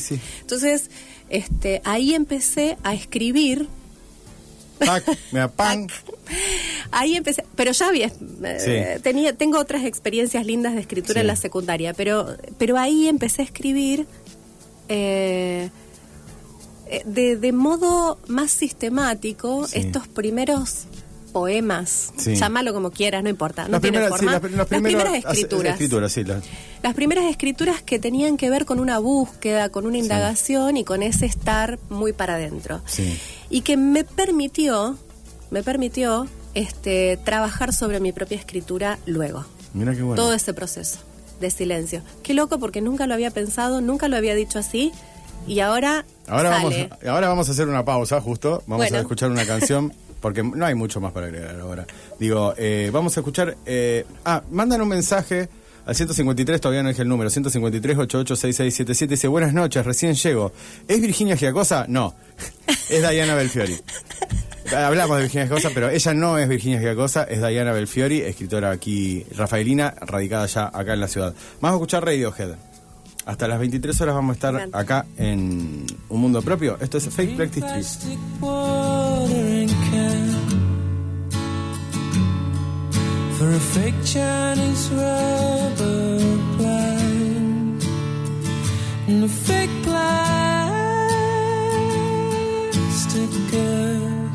[0.41, 0.89] Entonces,
[1.29, 3.67] este, ahí empecé a escribir.
[4.79, 5.87] Tac, me da pan.
[6.91, 8.07] Ahí empecé, pero ya había,
[8.43, 9.01] eh, Sí.
[9.03, 13.45] tenía, tengo otras experiencias lindas de escritura en la secundaria, pero, pero ahí empecé a
[13.45, 14.05] escribir
[14.87, 15.69] eh,
[16.87, 20.85] eh, de, de modo más sistemático estos primeros
[21.29, 22.35] poemas, Sí.
[22.35, 24.31] llámalo como quieras, no importa, no Las tiene primeras, sí, forma.
[24.33, 25.73] las- las Las primeros- primeras escrituras.
[25.73, 26.43] escrituras, sí, las-
[26.83, 31.03] Las primeras escrituras que tenían que ver con una búsqueda, con una indagación y con
[31.03, 32.81] ese estar muy para adentro.
[33.49, 34.97] Y que me permitió,
[35.51, 39.45] me permitió este, trabajar sobre mi propia escritura luego.
[39.73, 40.15] Mira qué bueno.
[40.21, 40.97] Todo ese proceso
[41.39, 42.01] de silencio.
[42.23, 44.91] Qué loco porque nunca lo había pensado, nunca lo había dicho así
[45.47, 46.89] y ahora, Ahora vamos, sale.
[47.07, 48.63] ahora vamos a hacer una pausa, justo.
[48.67, 48.97] Vamos Bueno.
[48.97, 51.85] a escuchar una canción, porque no hay mucho más para agregar ahora.
[52.19, 53.57] Digo, eh, vamos a escuchar.
[53.65, 55.49] eh, ah, mandan un mensaje
[55.85, 59.07] al 153, todavía no dije el número, 153-886677.
[59.07, 60.51] Dice: Buenas noches, recién llego.
[60.87, 61.85] ¿Es Virginia Giacosa?
[61.87, 62.13] No,
[62.89, 63.77] es Diana Belfiori.
[64.75, 69.25] Hablamos de Virginia Giacosa, pero ella no es Virginia Giacosa, es Diana Belfiori, escritora aquí,
[69.35, 71.33] rafaelina, radicada ya acá en la ciudad.
[71.59, 72.51] Vamos a escuchar Radiohead.
[73.25, 76.77] Hasta las 23 horas vamos a estar acá en Un Mundo Propio.
[76.79, 78.19] Esto es Fake Practice Street.
[83.49, 86.19] For a fake Chinese rubber
[86.57, 87.83] plant
[89.07, 90.11] and a fake plastic
[93.51, 94.29] girl.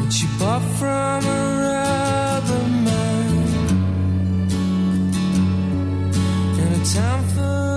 [0.00, 3.30] Which you bought from a rubber man
[6.58, 7.67] in a town full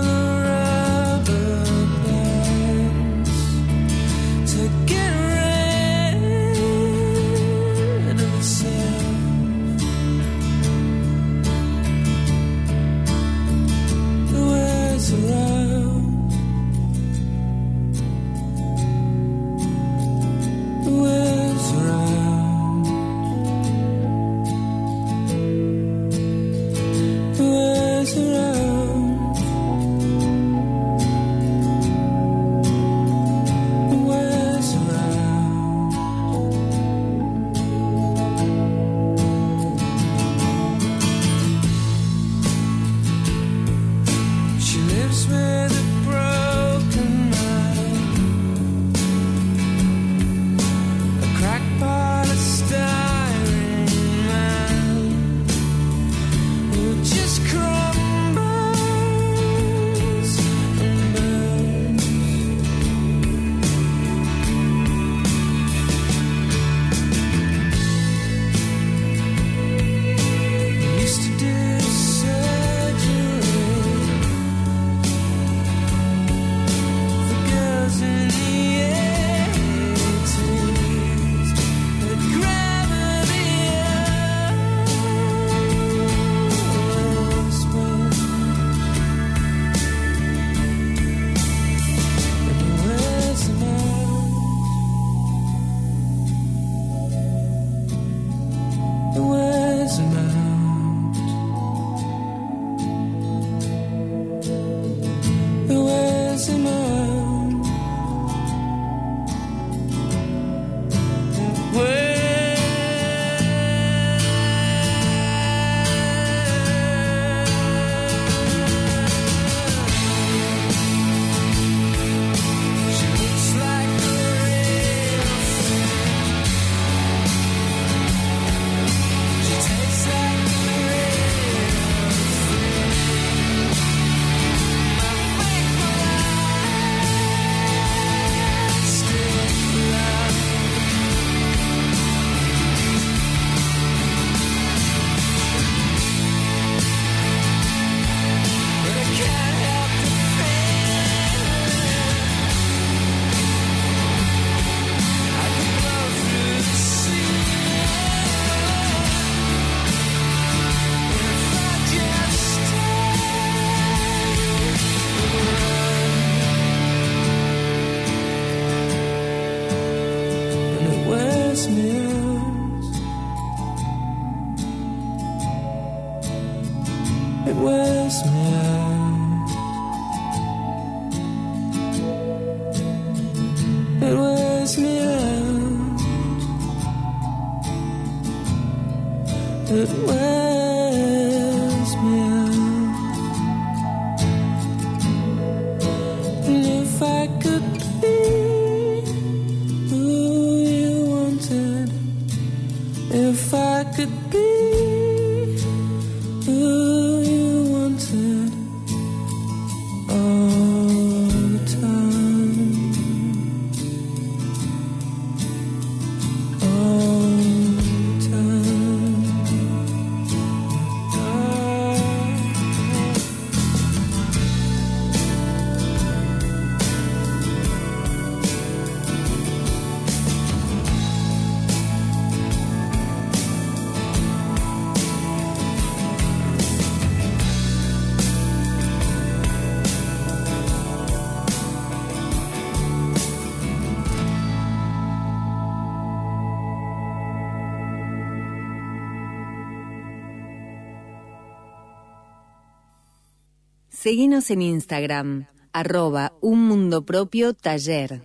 [254.12, 258.20] Seguinos en Instagram, arroba un mundo propio taller.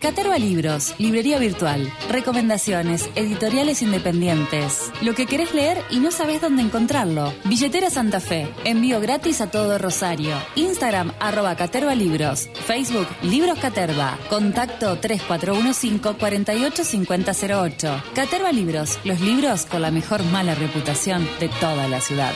[0.00, 6.62] Caterva Libros, librería virtual, recomendaciones, editoriales independientes, lo que querés leer y no sabés dónde
[6.62, 7.34] encontrarlo.
[7.46, 10.36] Billetera Santa Fe, envío gratis a todo Rosario.
[10.54, 18.02] Instagram arroba Caterva Libros, Facebook Libros Caterva, contacto 3415 485008.
[18.14, 22.32] Caterva Libros, los libros con la mejor mala reputación de toda la ciudad.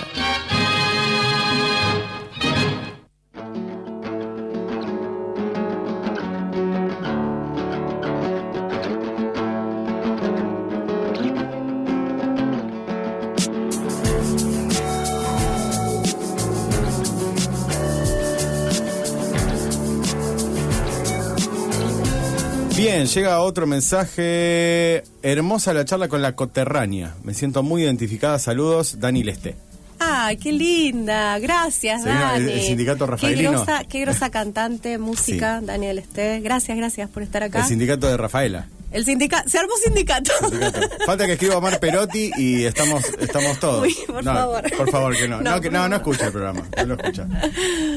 [23.15, 25.03] Llega otro mensaje.
[25.23, 27.15] Hermosa la charla con la coterránea.
[27.25, 28.39] Me siento muy identificada.
[28.39, 29.57] Saludos, Dani Leste.
[30.01, 31.39] Ay, qué linda.
[31.41, 32.45] Gracias, Se Dani.
[32.45, 33.51] el- el sindicato Qué rafaelino.
[33.51, 36.41] grosa, qué grosa cantante, música, Daniel Esté.
[36.41, 37.61] Gracias, gracias por estar acá.
[37.61, 38.67] El sindicato de Rafaela.
[38.91, 40.33] El sindicato, se armó sindicato.
[40.49, 40.81] Sindicato.
[41.05, 43.83] Falta que escriba Omar Perotti y estamos estamos todos.
[43.87, 44.77] Uy, por no, favor.
[44.77, 45.43] Por favor, que no.
[45.43, 46.13] No, No, que, por no, no favor.
[46.15, 46.63] escucha el programa.
[46.79, 47.29] No lo escucha.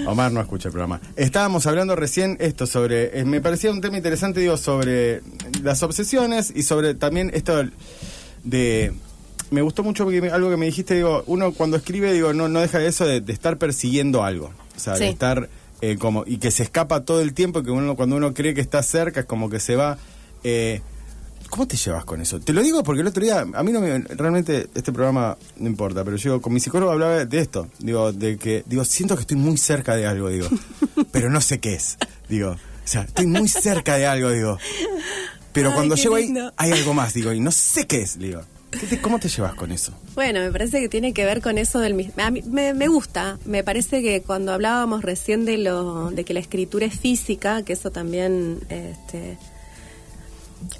[0.07, 0.99] Omar no escucha el programa.
[1.15, 3.17] Estábamos hablando recién esto sobre.
[3.19, 5.21] eh, me parecía un tema interesante, digo, sobre
[5.63, 7.63] las obsesiones y sobre también esto
[8.43, 8.93] de.
[9.49, 12.79] Me gustó mucho algo que me dijiste, digo, uno cuando escribe, digo, no, no deja
[12.79, 14.51] de eso de, de estar persiguiendo algo.
[14.77, 15.49] O sea, de estar
[15.81, 16.23] eh, como.
[16.25, 19.21] y que se escapa todo el tiempo, que uno cuando uno cree que está cerca
[19.21, 19.97] es como que se va.
[20.43, 20.81] Eh,
[21.49, 22.39] ¿Cómo te llevas con eso?
[22.39, 25.67] Te lo digo porque el otro día, a mí no me, realmente este programa no
[25.67, 29.21] importa, pero yo con mi psicólogo hablaba de esto, digo, de que, digo, siento que
[29.21, 30.47] estoy muy cerca de algo, digo,
[31.11, 31.97] pero no sé qué es,
[32.29, 34.57] digo, o sea, estoy muy cerca de algo, digo,
[35.51, 38.41] pero Ay, cuando llego ahí hay algo más, digo, y no sé qué es, digo.
[38.71, 39.91] ¿Qué te- ¿Cómo te llevas con eso?
[40.15, 42.87] Bueno, me parece que tiene que ver con eso del mis- a mí me, me
[42.87, 47.63] gusta, me parece que cuando hablábamos recién de lo de que la escritura es física,
[47.63, 49.37] que eso también este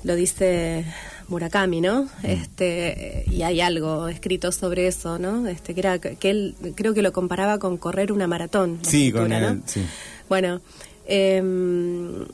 [0.04, 0.86] lo dice
[1.28, 2.04] Murakami, ¿no?
[2.04, 2.26] Mm.
[2.26, 5.48] Este y hay algo escrito sobre eso, ¿no?
[5.48, 8.80] Este que era que él creo que lo comparaba con correr una maratón.
[8.82, 9.30] Sí, con
[9.66, 9.82] sí.
[10.30, 10.62] Bueno,
[11.06, 12.26] em,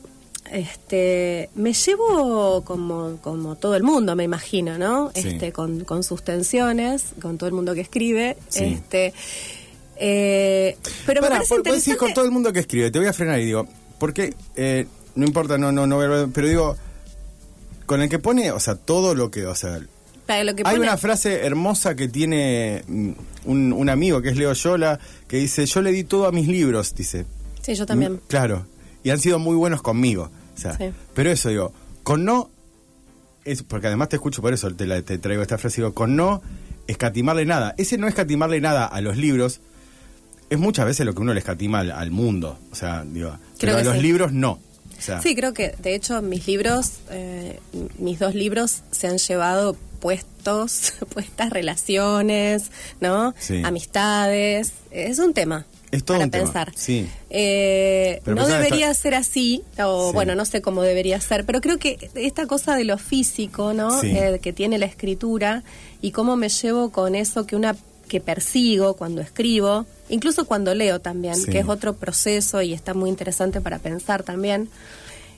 [0.52, 5.12] este, me llevo como, como todo el mundo, me imagino, ¿no?
[5.14, 5.28] Sí.
[5.30, 8.38] Este, con, con sus tensiones, con todo el mundo que escribe.
[8.48, 8.64] Sí.
[8.64, 9.14] Este,
[9.98, 11.58] eh, pero me vos- vos decís
[11.88, 11.98] interesante.
[11.98, 13.68] con todo el mundo que escribe, te voy a frenar y digo,
[14.00, 16.78] porque eh, no importa, no, no, no, voy a hablar, pero digo,
[17.88, 19.80] con el que pone, o sea, todo lo que, o sea,
[20.28, 23.12] Para lo que Hay una frase hermosa que tiene mm,
[23.46, 26.48] un, un amigo que es Leo Yola, que dice, yo le di todo a mis
[26.48, 27.26] libros, dice.
[27.62, 28.14] Sí, yo también.
[28.14, 28.68] Mm, Claro,
[29.04, 30.30] y han sido muy buenos conmigo.
[30.56, 30.92] O sea, Sí.
[31.16, 31.74] Pero eso digo,
[32.04, 32.50] con no,
[33.46, 36.16] es, porque además te escucho por eso, te, la- te traigo esta frase, digo, con
[36.16, 36.42] no
[36.88, 37.74] escatimarle nada.
[37.78, 39.60] Ese no escatimarle nada a los libros
[40.50, 42.58] es muchas veces lo que uno le escatima al, al mundo.
[42.72, 44.02] O sea, digo, pero que a los sí.
[44.02, 44.60] libros no.
[44.98, 47.60] O sea, Sí, creo que de hecho mis libros, eh,
[48.00, 53.34] mis dos libros se han llevado puestos, puestas relaciones, ¿no?
[53.40, 53.62] Sí.
[53.64, 54.72] Amistades.
[54.92, 55.66] Es un tema.
[55.90, 56.74] Es todo para un tema, pensar.
[56.76, 57.08] sí.
[57.30, 60.14] Eh, no debería ser así, o Sí.
[60.14, 64.02] bueno, no sé cómo debería ser, pero creo que esta cosa de lo físico, ¿no?
[64.02, 64.12] Sí.
[64.12, 65.64] Eh, que tiene la escritura
[66.02, 67.76] y cómo me llevo con eso que una
[68.08, 71.52] que persigo cuando escribo, incluso cuando leo también, Sí.
[71.52, 74.70] que es otro proceso y está muy interesante para pensar también,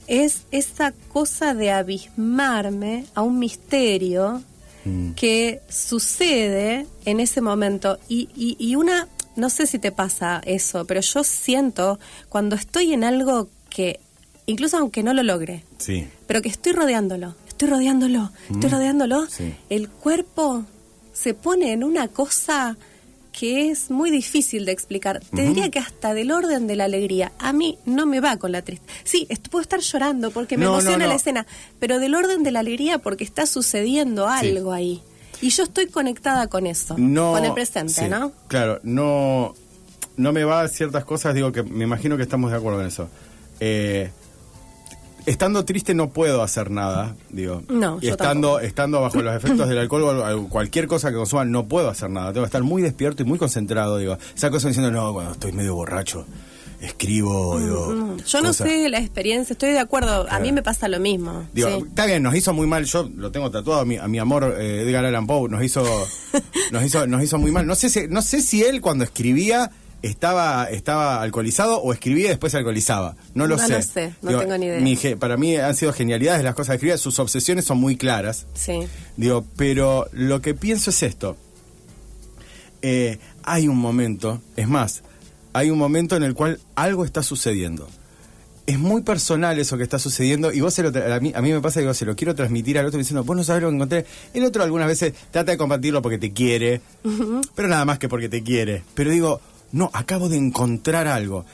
[0.07, 4.41] es esa cosa de abismarme a un misterio
[4.85, 5.11] Mm.
[5.11, 10.85] que sucede en ese momento y, y, y una no sé si te pasa eso,
[10.85, 13.99] pero yo siento cuando estoy en algo que,
[14.47, 16.07] incluso aunque no lo logre, Sí.
[16.27, 18.73] pero que estoy rodeándolo, estoy rodeándolo, estoy Mm.
[18.73, 19.53] rodeándolo, Sí.
[19.69, 20.65] el cuerpo
[21.19, 22.77] se pone en una cosa
[23.31, 25.21] que es muy difícil de explicar.
[25.33, 27.31] Te diría que hasta del orden de la alegría.
[27.39, 28.91] A mí no me va con la tristeza.
[29.03, 31.07] Sí, puedo estar llorando porque me No, emociona no.
[31.09, 31.45] la escena,
[31.79, 35.01] pero del orden de la alegría porque está sucediendo algo ahí.
[35.41, 38.33] Y yo estoy conectada con eso, No, con el presente, sí, ¿no?
[38.47, 39.53] Claro, no,
[40.17, 42.87] no me va a ciertas cosas, digo que me imagino que estamos de acuerdo en
[42.87, 43.09] eso.
[43.61, 44.11] Eh,
[45.29, 47.61] estando triste no puedo hacer nada, digo.
[47.69, 48.59] No, y yo estando, tampoco.
[48.59, 52.09] estando bajo los efectos del alcohol o al- cualquier cosa que consuma, no puedo hacer
[52.09, 52.33] nada.
[52.33, 54.17] Tengo que estar muy despierto y muy concentrado, digo.
[54.35, 56.25] Esa cosa diciendo, no, cuando estoy medio borracho,
[56.81, 57.87] escribo, digo.
[57.89, 60.25] Mm, Yo no sé la experiencia, estoy de acuerdo.
[60.29, 61.45] A mí me pasa lo mismo.
[61.53, 61.83] Digo, sí.
[61.87, 64.55] está bien, nos hizo muy mal, yo lo tengo tatuado, a mi, a mi amor
[64.57, 65.83] eh, Edgar Allan Poe, nos hizo,
[66.71, 67.67] nos hizo, nos hizo muy mal.
[67.67, 72.29] No sé si, no sé si él cuando escribía estaba, estaba alcoholizado o escribía y
[72.29, 73.15] después se alcoholizaba.
[73.33, 73.73] No lo No sé.
[73.73, 74.79] lo sé, no tengo ni idea.
[74.79, 78.45] mi para mí han sido genialidades las cosas que escribía, sus obsesiones son muy claras.
[78.53, 78.79] Sí.
[79.17, 81.35] Digo, pero lo que pienso es esto.
[82.81, 85.03] Eh, hay un momento, es más,
[85.53, 87.87] hay un momento en el cual algo está sucediendo.
[88.65, 91.41] Es muy personal eso que está sucediendo y vos se lo tra- a mí, a
[91.41, 93.63] mí me pasa que digo, se lo quiero transmitir al otro diciendo, vos no sabés
[93.63, 94.05] lo que encontré.
[94.33, 96.79] El otro algunas veces trata de compartirlo porque te quiere,
[97.55, 98.83] pero nada más que porque te quiere.
[98.93, 101.45] Pero digo, no, acabo de encontrar algo.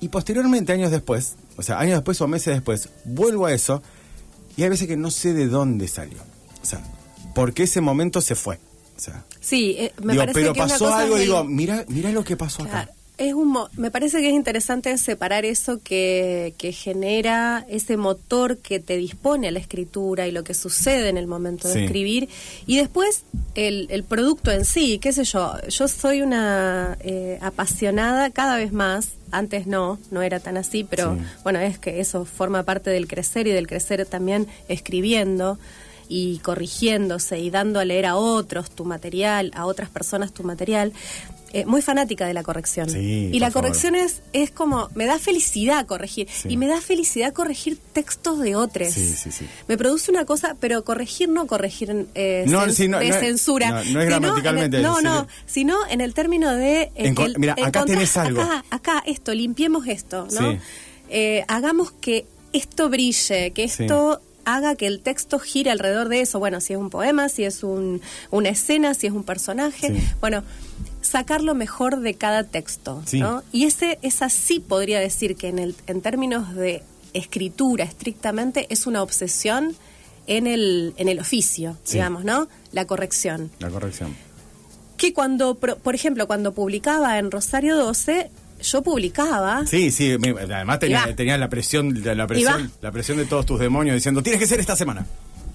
[0.00, 3.82] Y posteriormente, años después, o sea, años después o meses después, vuelvo a eso
[4.56, 6.18] y hay veces que no sé de dónde salió.
[6.62, 6.80] O sea,
[7.34, 8.58] porque ese momento se fue.
[8.96, 11.44] O sea, Sí, eh, me digo, parece pero que una pasó cosa algo, el- digo,
[11.44, 12.92] mira, mira lo que pasó Claro, acá.
[13.16, 18.80] Es un me parece que es interesante separar eso que, que genera ese motor que
[18.80, 21.84] te dispone a la escritura y lo que sucede en el momento de Sí.
[21.84, 22.28] escribir
[22.66, 23.22] y después
[23.54, 28.72] el, el producto en sí, qué sé yo, yo soy una eh, apasionada cada vez
[28.72, 31.20] más, antes no, no era tan así, pero Sí.
[31.44, 35.56] bueno, es que eso forma parte del crecer y del crecer también escribiendo
[36.08, 40.92] y corrigiéndose y dando a leer a otros tu material, a otras personas tu material.
[41.56, 42.90] Eh, muy fanática de la corrección.
[42.90, 43.68] Sí, y la favor.
[43.68, 46.26] corrección es, es como, me da felicidad corregir.
[46.28, 46.48] Sí.
[46.50, 48.88] Y me da felicidad corregir textos de otros.
[48.92, 49.46] Sí, sí, sí.
[49.68, 53.68] Me produce una cosa, pero corregir no corregir eh, No, de no censura.
[53.68, 54.00] no, no es sino
[54.58, 56.90] en el- No, no, sino en el término de...
[56.96, 58.42] eh, Enco- el- mira, acá encontrar- tenés algo.
[58.42, 60.52] Acá, acá, esto, limpiemos esto, ¿no?
[60.52, 60.58] Sí.
[61.08, 66.38] Eh, hagamos que esto brille, que esto haga que el texto gire alrededor de eso.
[66.38, 69.94] Bueno, si es un poema, si es un, una escena, si es un personaje.
[70.20, 70.42] Bueno,
[71.14, 73.20] sacar lo mejor de cada texto, Sí.
[73.20, 73.44] ¿no?
[73.52, 78.88] Y ese, esa sí podría decir que en, el, en términos de escritura estrictamente es
[78.88, 79.76] una obsesión
[80.26, 81.94] en el, en el oficio, Sí.
[81.98, 82.48] digamos, ¿no?
[82.72, 83.50] La corrección.
[83.60, 84.16] La corrección.
[84.96, 88.30] Que cuando, por ejemplo, cuando publicaba en Rosario 12,
[88.62, 93.46] yo publicaba Sí, sí, además tenía, tenía la presión, la, presión, la presión de todos
[93.46, 95.06] tus demonios diciendo, tienes que ser esta semana.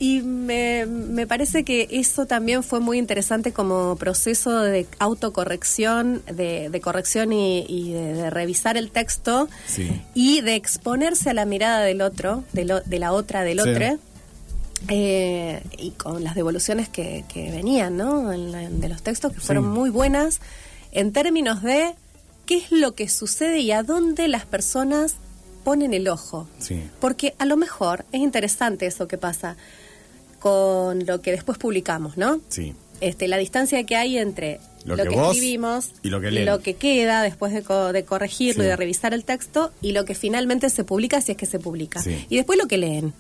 [0.02, 6.70] Y me, me parece que eso también fue muy interesante como proceso de autocorrección, de,
[6.70, 10.02] de corrección y, y de, de revisar el texto Sí.
[10.14, 13.70] y de exponerse a la mirada del otro, de, lo- de la otra, del Sí.
[13.70, 14.00] otro.
[14.88, 18.32] eh, y con las devoluciones que, que venían, ¿no?
[18.32, 19.70] En la- de los textos que fueron Sí.
[19.80, 20.40] muy buenas
[20.94, 21.94] en términos de
[22.46, 25.16] qué es lo que sucede y a dónde las personas
[25.66, 26.48] ponen el ojo.
[27.02, 29.58] Porque a lo mejor es interesante eso que pasa
[30.40, 32.40] con lo que después publicamos, ¿no?
[32.50, 32.74] Sí.
[33.02, 36.62] Este, la distancia que hay entre Lo lo, que que, escribimos y lo que leen.
[36.62, 38.68] que queda después de, co- de corregirlo Sí.
[38.68, 41.60] y de revisar el texto y lo que finalmente se publica si es que se
[41.60, 42.02] publica.
[42.02, 42.26] Sí.
[42.30, 43.14] Y después lo que leen.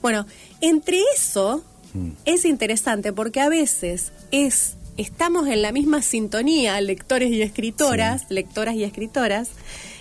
[0.00, 0.26] Bueno,
[0.60, 1.62] entre eso
[1.94, 2.12] Mm.
[2.24, 8.74] es interesante porque a veces es estamos en la misma sintonía, lectores y escritoras, lectoras
[8.74, 9.50] y escritoras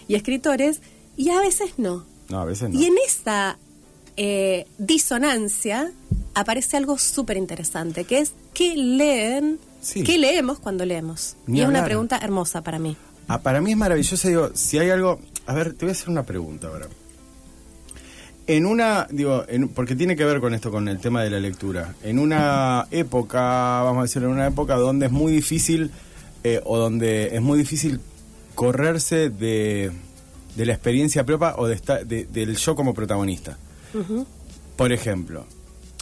[0.07, 0.79] y escritores,
[1.17, 2.05] y a veces no.
[2.29, 2.79] No, a veces no.
[2.79, 3.57] Y en esa
[4.23, 5.91] eh, disonancia
[6.35, 10.03] aparece algo súper interesante, que es qué leen, Sí.
[10.03, 11.35] qué leemos cuando leemos.
[11.47, 12.95] Ni y es una pregunta hermosa para mí.
[13.27, 15.19] Ah, para mí es maravilloso, digo, si hay algo...
[15.47, 16.87] A ver, te voy a hacer una pregunta ahora.
[18.47, 21.39] En una, digo, en- porque tiene que ver con esto, con el tema de la
[21.39, 21.95] lectura.
[22.03, 23.39] En una época,
[23.83, 25.89] vamos a decir, en una época donde es muy difícil,
[26.43, 27.99] eh, o donde es muy difícil
[28.55, 29.91] correrse de,
[30.55, 33.57] de la experiencia propia o de estar, de- del yo como protagonista.
[34.75, 35.45] Por ejemplo,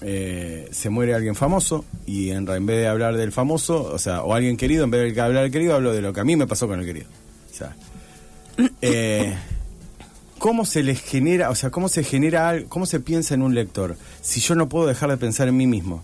[0.01, 4.23] eh, se muere alguien famoso y en, en vez de hablar del famoso, o sea,
[4.23, 6.35] o alguien querido, en vez de hablar del querido, hablo de lo que a mí
[6.35, 7.07] me pasó con el querido.
[7.51, 7.75] O sea,
[8.81, 9.35] eh,
[10.37, 13.97] ¿cómo se les genera, o sea, cómo se genera, cómo se piensa en un lector
[14.21, 16.03] si yo no puedo dejar de pensar en mí mismo?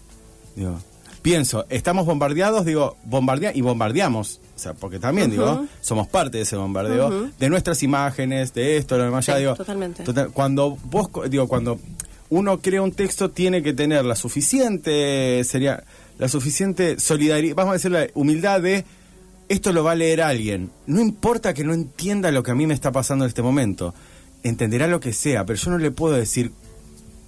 [0.55, 0.79] Digo,
[1.25, 4.39] pienso, estamos bombardeados, digo, bombardea y bombardeamos.
[4.55, 8.95] O sea, porque también, digo, somos parte de ese bombardeo, de nuestras imágenes, de esto,
[8.97, 9.55] lo demás, ya digo.
[9.55, 10.03] totalmente.
[10.03, 11.79] total- cuando vos, digo, cuando
[12.29, 15.83] uno crea un texto, tiene que tener la suficiente, sería,
[16.19, 18.85] la suficiente solidaridad, vamos a decir, la humildad de.
[19.49, 20.69] Esto lo va a leer alguien.
[20.87, 23.93] No importa que no entienda lo que a mí me está pasando en este momento.
[24.43, 26.51] Entenderá lo que sea, pero yo no le puedo decir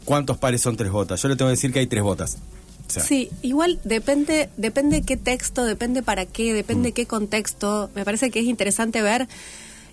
[0.05, 1.21] cuántos pares son tres botas.
[1.21, 2.37] Yo le tengo que decir que hay tres botas.
[2.87, 6.55] Sí, igual depende, depende qué texto, depende para qué, Mm.
[6.55, 7.89] depende qué contexto.
[7.95, 9.27] Me parece que es interesante ver,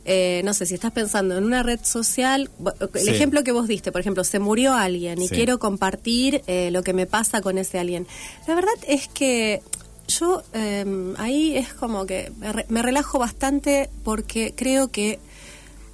[0.04, 2.50] eh, no sé, si estás pensando en una red social,
[2.94, 3.10] el Sí.
[3.10, 5.34] ejemplo que vos diste, por ejemplo, se murió alguien y Sí.
[5.34, 8.06] quiero compartir eh, lo que me pasa con ese alguien.
[8.46, 9.60] La verdad es que
[10.06, 10.84] yo eh,
[11.16, 12.30] ahí es como que
[12.68, 15.18] me relajo bastante porque creo que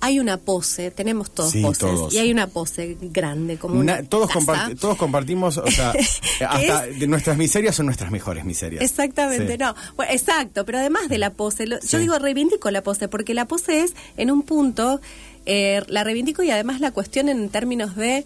[0.00, 2.14] hay una pose, tenemos todos Sí, poses, todos.
[2.14, 4.40] y hay una pose grande como na- una todos, taza.
[4.40, 5.92] comparti- todos compartimos, o sea,
[6.48, 8.82] hasta de nuestras miserias son nuestras mejores miserias.
[8.82, 9.58] Exactamente, Sí.
[9.58, 9.74] no.
[9.96, 11.88] Bueno, exacto, pero además de la pose, lo- Sí.
[11.88, 15.00] yo digo reivindico la pose, porque la pose es en un punto,
[15.46, 18.24] eh, la reivindico y además la cuestión en términos de,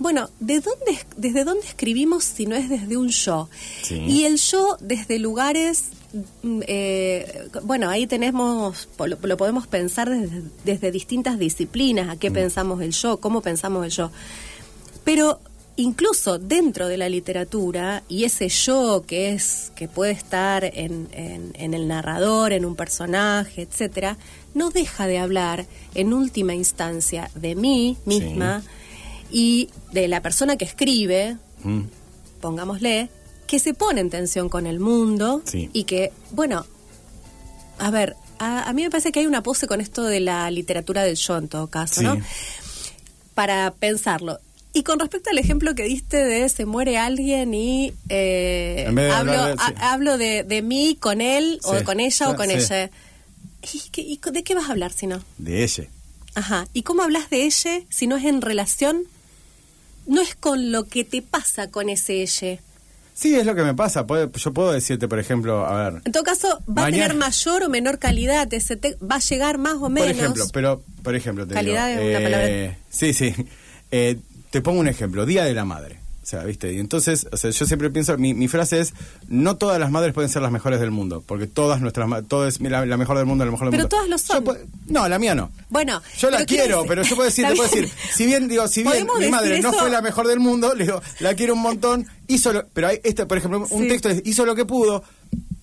[0.00, 3.48] bueno, ¿de dónde, es- ¿desde dónde escribimos si no es desde un yo?
[3.82, 3.94] Sí.
[4.00, 5.84] Y el yo desde lugares,
[6.42, 12.30] mm, eh, bueno, ahí tenemos, lo, lo podemos pensar desde, desde distintas disciplinas, a qué
[12.30, 12.34] Mm.
[12.34, 14.10] pensamos el yo, cómo pensamos el yo.
[15.04, 15.38] Pero
[15.76, 21.52] incluso dentro de la literatura y ese yo que es que puede estar en, en-
[21.54, 24.16] en el narrador, en un personaje, etcétera,
[24.54, 28.62] no deja de hablar en última instancia de mí misma
[29.30, 31.82] y de la persona que escribe, Mm.
[32.40, 33.08] pongámosle,
[33.46, 35.68] que se pone en tensión con el mundo Sí.
[35.72, 36.64] y que, bueno,
[37.78, 40.50] a ver, a, a mí me parece que hay una pose con esto de la
[40.50, 42.06] literatura del yo en todo caso, Sí.
[42.06, 42.16] ¿no?
[43.34, 44.38] Para pensarlo.
[44.72, 49.44] Y con respecto al ejemplo que diste de se muere alguien y eh, de hablo,
[49.46, 49.74] de- sí.
[49.80, 52.90] hablo de, de mí con él o con ella o con ella.
[53.62, 55.22] ¿Y, y de qué vas a hablar si no?
[55.38, 55.84] De ella.
[56.36, 56.68] Ajá.
[56.72, 59.02] ¿Y cómo hablas de ella si no es en relación?
[60.10, 62.58] No es con lo que te pasa con ese ella.
[63.14, 64.04] Sí, es lo que me pasa.
[64.34, 67.68] Yo puedo decirte, por ejemplo, a ver, En todo caso, va a tener mayor o
[67.68, 70.08] menor calidad, ese te- va a llegar más o menos.
[70.10, 72.78] por ejemplo, pero, por ejemplo, te Calidad digo, es una eh, palabra.
[72.90, 73.34] Sí, sí.
[73.92, 74.18] Eh,
[74.50, 75.99] te pongo un ejemplo, Día de la Madre.
[76.30, 76.72] O sea, ¿viste?
[76.72, 78.94] Y entonces, o sea, yo siempre pienso, mi, mi frase es,
[79.26, 82.46] no todas las madres pueden ser las mejores del mundo, porque todas nuestras, ma- todo
[82.46, 83.96] es la, la mejor del mundo, la mejor del Pero mundo.
[83.96, 84.44] todas lo son.
[84.44, 84.56] Yo
[84.86, 85.50] no, la mía no.
[85.70, 88.68] Bueno, Yo la pero quiero pero yo puedo decir, te puedo decir, si bien digo,
[88.68, 91.54] si bien ¿Podemos mi madre no fue la mejor del mundo, le digo, la quiero
[91.54, 93.88] un montón, hizo lo, pero hay este, por ejemplo, un Sí.
[93.88, 95.02] texto es, hizo lo que pudo,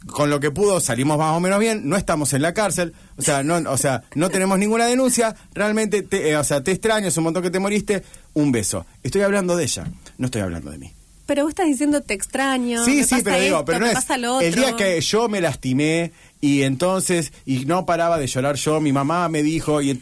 [0.08, 3.22] con lo que pudo salimos más o menos bien, no estamos en la cárcel, o
[3.22, 7.08] sea, no, o sea, no tenemos ninguna denuncia, realmente, te, eh, o sea, te extraño,
[7.08, 8.04] es un montón que te moriste,
[8.40, 8.86] un beso.
[9.04, 10.92] Estoy hablando de ella, no estoy hablando de mí.
[11.26, 12.86] Pero vos estás diciendo te extraño.
[12.86, 14.48] Sí, me sí, pasa pero digo, esto, pero no me es pasa lo otro.
[14.48, 18.94] el día que yo me lastimé y entonces y no paraba de llorar yo, mi
[18.94, 20.00] mamá me dijo y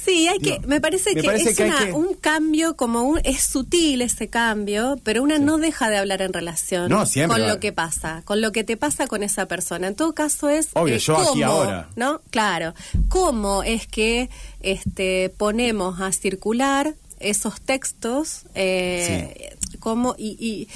[0.00, 2.76] Sí, hay que, No, me parece me que parece es que una- que- un cambio
[2.76, 7.04] como un, es sutil ese cambio, pero una no deja de hablar en relación No,
[7.06, 9.88] siempre con lo que pasa, con lo que te pasa con esa persona.
[9.88, 11.88] En todo caso es Obvio, eh, yo aquí cómo, ahora.
[11.96, 12.20] ¿no?
[12.30, 12.72] Claro,
[13.08, 20.68] cómo es que este ponemos a circular esos textos, eh, cómo y, y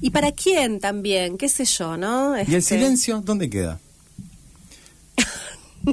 [0.00, 2.36] y para quién también, qué sé yo, ¿no?
[2.38, 3.78] ¿Y el Este- silencio dónde queda?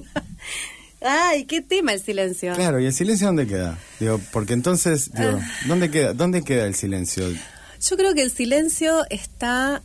[1.01, 2.53] Ay, qué tema el silencio.
[2.55, 3.77] Claro, ¿y el silencio dónde queda?
[3.99, 5.51] Digo, porque entonces, digo, Ah.
[5.67, 7.27] ¿dónde queda dónde queda el silencio?
[7.29, 9.81] Yo creo que el silencio está...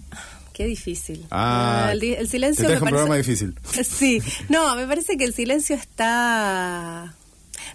[0.54, 1.26] Qué difícil.
[1.30, 3.54] Ah, el, silencio te me un programa difícil.
[3.84, 7.14] Sí, no, me parece que el silencio está...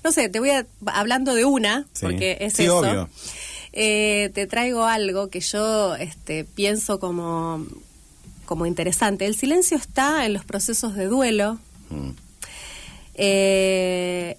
[0.03, 0.65] No sé, te voy a...
[0.87, 2.01] Hablando de una, Sí.
[2.05, 2.79] porque es Sí, eso.
[2.79, 3.09] obvio.
[3.73, 7.65] eh, te traigo algo que yo este, pienso como,
[8.45, 9.25] como interesante.
[9.25, 11.59] El silencio está en los procesos de duelo.
[11.89, 12.09] Mm.
[13.15, 14.37] Eh,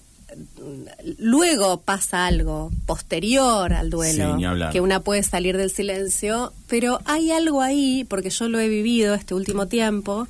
[1.17, 7.31] luego pasa algo posterior al duelo, Sí, que una puede salir del silencio, pero hay
[7.31, 10.27] algo ahí, porque yo lo he vivido este último tiempo,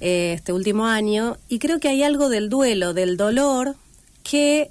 [0.00, 3.76] eh, este último año, y creo que hay algo del duelo, del dolor,
[4.24, 4.70] que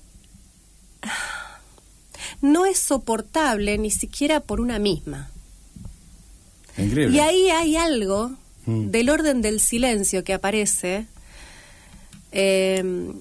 [2.41, 5.29] no es soportable ni siquiera por una misma.
[6.77, 7.15] Increíble.
[7.15, 8.31] Y ahí hay algo
[8.65, 8.91] Mm.
[8.91, 11.05] del orden del silencio que aparece,
[12.31, 13.11] eh,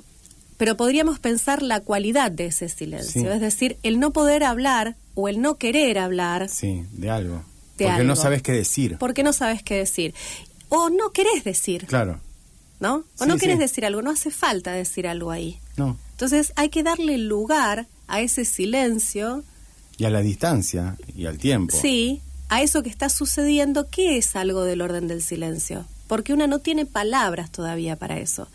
[0.57, 3.27] pero podríamos pensar la cualidad de ese silencio, Sí.
[3.29, 7.43] es decir, el no poder hablar o el no querer hablar Sí, de algo.
[7.77, 8.97] De porque no sabes qué decir.
[8.99, 10.15] porque no sabes qué decir.
[10.69, 12.21] O no querés decir, Claro.
[12.83, 12.97] ¿No?
[12.97, 13.61] O Sí, no querés sí.
[13.63, 15.59] decir algo, no hace falta decir algo ahí.
[15.77, 15.97] No.
[16.11, 19.45] Entonces hay que darle lugar a ese silencio
[19.99, 21.77] Y a la distancia y al tiempo.
[21.81, 25.87] Sí, a eso que está sucediendo, ¿qué es algo del orden del silencio?
[26.09, 28.49] Porque una no tiene palabras todavía para eso.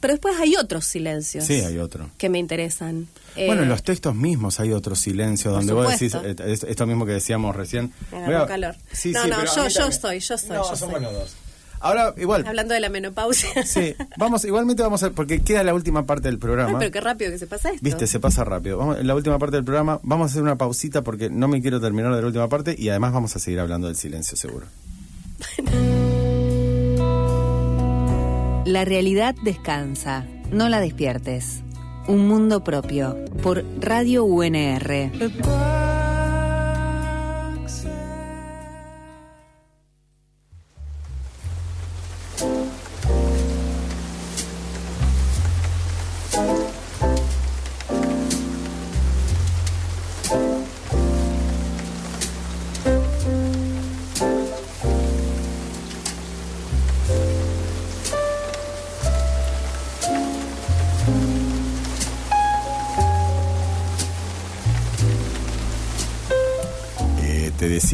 [0.00, 1.46] Pero después hay otros silencios.
[1.46, 2.10] Sí, hay otro.
[2.18, 3.08] Que me interesan.
[3.34, 6.44] Bueno, en Eh, los textos mismos hay otro silencio donde vos decís supuesto.
[6.44, 7.90] eh, es- esto mismo que decíamos recién.
[8.12, 8.76] Me Voy a- agarró calor.
[8.92, 11.02] Sí, No, sí, no, pero yo- yo soy, yo soy, No, yo somos soy.
[11.04, 11.36] los dos.
[11.84, 12.46] Ahora, igual.
[12.46, 13.50] Hablando de la menopausia.
[13.66, 16.78] Sí, vamos, igualmente vamos a porque queda la última parte del Ay, programa.
[16.78, 17.80] pero qué rápido que se pasa esto.
[17.82, 18.78] Viste, se pasa rápido.
[18.78, 21.60] Vamos, en la última parte del programa vamos a hacer una pausita porque no me
[21.60, 24.66] quiero terminar de la última parte y además vamos a seguir hablando del silencio seguro.
[28.66, 31.60] La realidad descansa, no la despiertes.
[32.08, 35.10] Un mundo propio, por Radio UNR.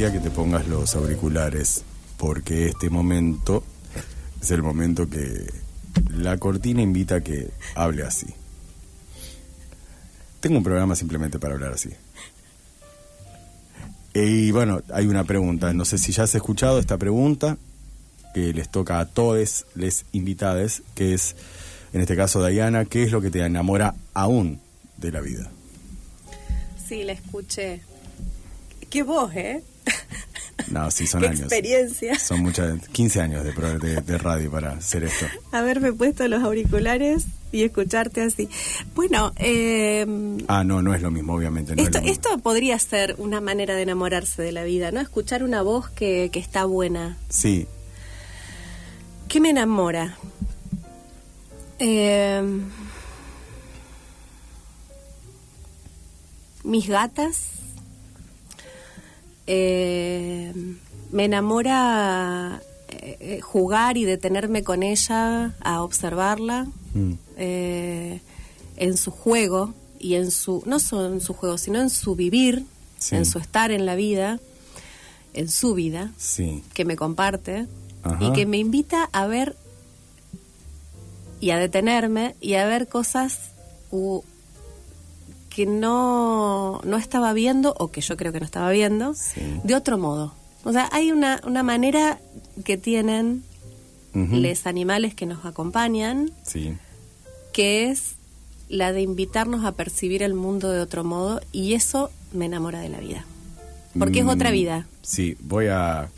[0.00, 1.84] Que te pongas los auriculares
[2.16, 3.62] porque este momento
[4.40, 5.46] es el momento que
[6.08, 8.26] la cortina invita a que hable así.
[10.40, 11.90] Tengo un programa simplemente para hablar así.
[14.14, 15.74] Y bueno, hay una pregunta.
[15.74, 17.58] No sé si ya has escuchado esta pregunta
[18.32, 21.36] que les toca a todos les invitades, que es,
[21.92, 24.60] en este caso, Diana, ¿qué es lo que te enamora aún
[24.96, 25.50] de la vida?
[26.88, 27.82] Sí, la escuché.
[28.88, 29.62] Qué voz, ¿eh?
[30.70, 31.40] No, sí, son años.
[31.40, 32.18] experiencia.
[32.18, 35.26] Son muchas, 15 años de, de, de radio para hacer esto.
[35.52, 38.48] Haberme puesto los auriculares y escucharte así.
[38.94, 40.06] Bueno, eh,
[40.46, 41.74] Ah, no, no es lo mismo, obviamente.
[41.74, 42.12] No esto, es lo mismo.
[42.30, 45.00] esto podría ser una manera de enamorarse de la vida, ¿no?
[45.00, 47.16] Escuchar una voz que, que está buena.
[47.28, 47.66] Sí,
[49.28, 50.16] ¿Qué me enamora?
[51.78, 52.42] Eh,
[56.64, 57.59] mis gatas.
[59.52, 60.52] Eh,
[61.10, 67.12] me enamora eh, eh, jugar y detenerme con ella a observarla Mm.
[67.36, 68.20] eh,
[68.76, 72.64] en su juego y en su no solo en su juego sino en su vivir
[72.98, 73.16] Sí.
[73.16, 74.38] en su estar en la vida
[75.34, 76.62] en su vida sí.
[76.74, 77.66] que me comparte
[78.04, 78.24] Ajá.
[78.24, 79.56] y que me invita a ver
[81.40, 83.38] y a detenerme y a ver cosas
[83.90, 84.22] u-
[85.60, 89.40] que no, no estaba viendo o que yo creo que no estaba viendo Sí.
[89.62, 90.32] de otro modo.
[90.64, 92.18] O sea, hay una, una manera
[92.64, 93.42] que tienen
[94.14, 96.74] los animales que nos acompañan Sí.
[97.52, 98.14] que es
[98.70, 102.88] la de invitarnos a percibir el mundo de otro modo y eso me enamora de
[102.88, 103.24] la vida.
[103.98, 104.86] Porque es Mm, otra vida.
[105.02, 106.08] Sí, voy a...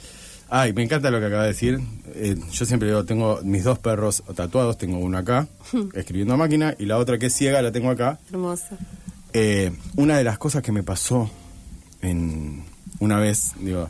[0.51, 1.81] Ay, me encanta lo que acaba de decir.
[2.15, 5.49] Eh, yo siempre digo, tengo mis dos perros tatuados, tengo uno acá,
[5.95, 8.19] escribiendo a máquina, y la otra que es ciega la tengo acá.
[8.31, 8.77] Hermoso.
[9.33, 11.31] Eh, una de las cosas que me pasó
[12.03, 12.65] en
[13.01, 13.89] una vez, digo,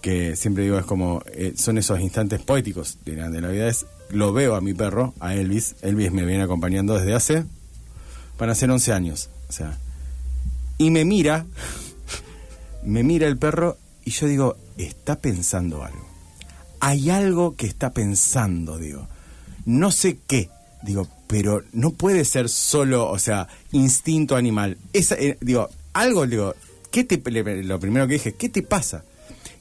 [0.00, 4.32] que siempre digo es como, eh, son esos instantes poéticos de la, vida, es, lo
[4.32, 7.44] veo a mi perro, a Elvis, Elvis me viene acompañando desde hace,
[8.38, 9.78] van a ser 11 años, o sea,
[10.78, 11.46] y me mira,
[12.84, 16.06] me mira el perro y yo digo, está pensando algo.
[16.80, 19.06] Hay algo que está pensando, digo.
[19.64, 20.50] No sé qué,
[20.82, 24.76] digo, pero no puede ser solo, o sea, instinto animal.
[24.92, 26.54] Esa, eh, digo, algo, digo,
[26.90, 27.22] ¿qué te,
[27.62, 29.02] lo primero que dije, ¿qué te pasa?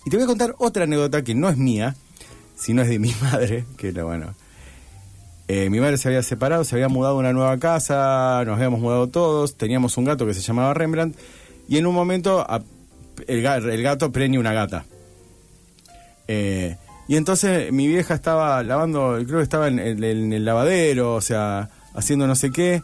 [0.06, 1.96] Y te voy a contar otra anécdota que no es mía,
[2.58, 4.36] sino es de mi madre, que bueno.
[5.48, 8.82] Eh, mi madre se había separado, se había mudado a una nueva casa, nos habíamos
[8.82, 11.18] mudado todos, teníamos un gato que se llamaba Rembrandt,
[11.70, 12.46] y en un momento
[13.28, 14.84] el gato preña una gata.
[16.28, 16.76] Eh,
[17.12, 22.26] y entonces mi vieja estaba lavando, creo que estaba en, el- lavadero, o sea, haciendo
[22.26, 22.84] no sé qué,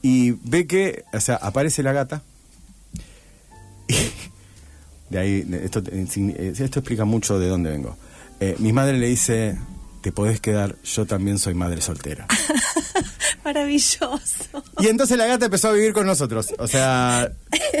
[0.00, 2.22] y ve que, o sea, aparece la gata.
[5.10, 7.96] de ahí, esto, eh, eh, esto explica mucho de dónde vengo.
[8.38, 9.58] Eh, mi madre le dice,
[10.02, 12.28] te podés quedar, yo también soy madre soltera.
[13.44, 14.18] Maravilloso.
[14.80, 17.30] Y entonces la gata empezó a vivir con nosotros, o sea,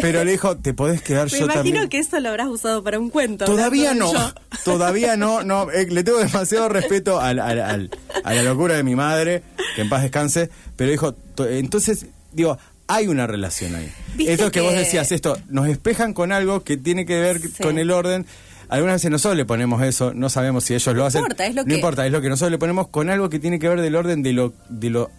[0.00, 1.88] pero le dijo, te podés quedar, Me yo imagino también.
[1.88, 3.44] que eso lo habrás usado para un cuento.
[3.46, 4.12] Todavía no,
[4.64, 7.90] todavía no, no, eh, le tengo demasiado respeto al, al- al-
[8.22, 9.42] a la locura de mi madre,
[9.74, 13.90] que en paz descanse, pero dijo, to- entonces, digo, hay una relación ahí.
[14.18, 17.62] Esto que, vos que- decías, esto, nos espejan con algo que tiene que ver Sí.
[17.62, 18.26] con el orden.
[18.68, 21.20] Algunas veces nosotros le ponemos eso, no sabemos si ellos lo hacen.
[21.20, 23.38] importa, es lo no que- importa, es lo que nosotros le ponemos con algo que
[23.38, 25.10] tiene que ver del orden de lo, de lo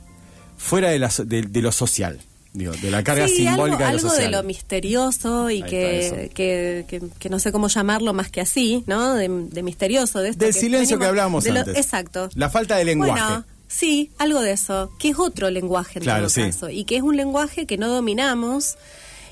[0.58, 2.20] fuera de, la de, de lo social.
[2.54, 6.32] Digo, de la carga Sí, simbólica algo, de lo algo de lo misterioso y que,
[6.34, 9.14] que, que- que no sé cómo llamarlo más que así, ¿no?
[9.16, 11.76] De, de misterioso, de esto Del silencio venimos- que hablábamos de lo- antes.
[11.78, 12.30] exacto.
[12.36, 13.22] La falta de lenguaje.
[13.22, 16.42] Bueno, sí, algo de eso, que es otro lenguaje en Claro, todo sí.
[16.44, 18.78] caso, y que es un lenguaje que no dominamos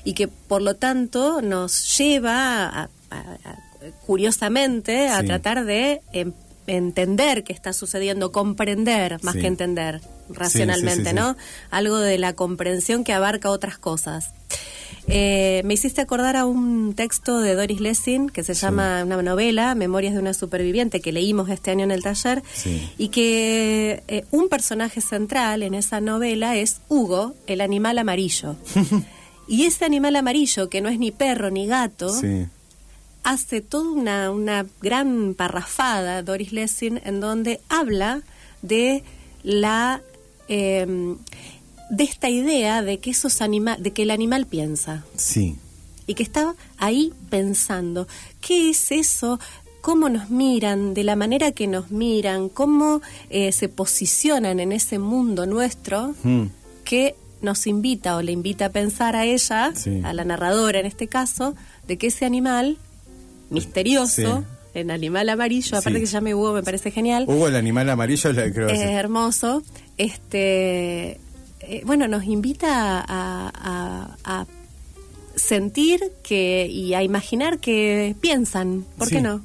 [0.04, 3.58] y que por lo tanto nos lleva a- a- a-
[4.06, 5.26] curiosamente a Sí.
[5.26, 6.32] tratar de em,
[6.66, 9.40] entender qué está sucediendo, comprender más Sí.
[9.40, 11.14] que entender racionalmente, sí, sí.
[11.14, 11.36] ¿no?
[11.70, 14.30] Algo de la comprensión que abarca otras cosas.
[15.06, 19.74] Eh, me hiciste acordar a un texto de Doris Lessing que se llama una novela,
[19.74, 22.42] Memorias de una superviviente, que leímos este año en el taller,
[22.96, 28.56] y que eh, un personaje central en esa novela es Hugo, el animal amarillo.
[29.46, 32.46] y ese animal amarillo, que no es ni perro ni gato, Sí.
[33.24, 38.22] Hace toda una, una gran parrafada, Doris Lessing, en donde habla
[38.62, 39.02] de
[39.42, 40.00] la
[40.48, 40.86] eh,
[41.90, 45.56] de esta idea de que esos anima de que el animal piensa Sí.
[46.06, 48.06] y que está ahí pensando
[48.40, 49.38] qué es eso
[49.82, 54.98] cómo nos miran de la manera que nos miran cómo eh, se posicionan en ese
[54.98, 56.44] mundo nuestro Mm.
[56.84, 60.00] que nos invita o le invita a pensar a ella, Sí.
[60.04, 61.54] a la narradora en este caso,
[61.86, 62.78] de que ese animal
[63.50, 64.78] misterioso, Sí.
[64.78, 66.00] el animal amarillo, aparte Sí.
[66.00, 68.80] que se llame Hugo, me parece genial, Hugo, el animal amarillo, le- creo que es
[68.80, 69.62] hermoso,
[69.96, 71.20] este,
[71.60, 74.46] eh, bueno, nos invita a, a- a
[75.36, 79.16] sentir que y a imaginar que piensan, ¿por Sí.
[79.16, 79.42] qué no?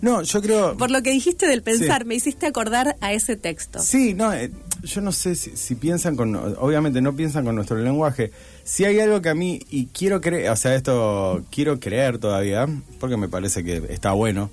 [0.00, 0.76] No, yo creo...
[0.76, 2.08] Por lo que dijiste del pensar, Sí.
[2.08, 3.80] me hiciste acordar a ese texto.
[3.80, 4.52] Sí, no, eh,
[4.82, 8.30] yo no sé si, si piensan con, obviamente no piensan con nuestro lenguaje.
[8.64, 12.66] Si hay algo que a mí, y quiero creer, o sea, esto quiero creer todavía,
[13.00, 14.50] porque me parece que está bueno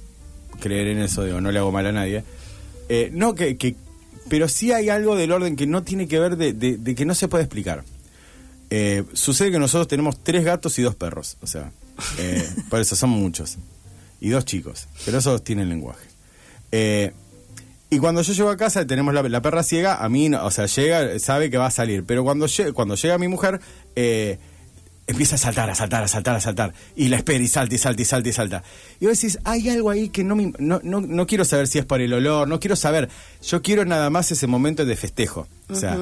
[0.61, 2.23] creer en eso, digo, no le hago mal a nadie.
[2.89, 3.75] Eh, no, que, que,
[4.29, 7.05] pero sí hay algo del orden que no tiene que ver de, de- de que
[7.05, 7.83] no se puede explicar.
[8.69, 11.71] Eh, sucede que nosotros tenemos tres gatos y dos perros, o sea,
[12.17, 13.57] eh, por eso son muchos.
[14.21, 16.07] Y dos chicos, pero esos tienen lenguaje.
[16.71, 17.11] Eh,
[17.95, 21.17] y cuando yo llego a casa tenemos la, perra ciega, a mí, o sea, llega,
[21.17, 22.03] sabe que va a salir.
[22.03, 23.61] Pero cuando, cuando llega mi mujer,
[23.95, 24.37] eh,
[25.07, 26.73] empieza a saltar, a saltar, a saltar, a saltar.
[26.97, 28.63] Y la espera y salta y salta y salta y salta.
[28.99, 31.79] Y vos decís, hay algo ahí que no, me, no, no, no quiero saber si
[31.79, 33.07] es por el olor, no quiero saber.
[33.41, 35.47] Yo quiero nada más ese momento de festejo.
[35.69, 35.97] O sea,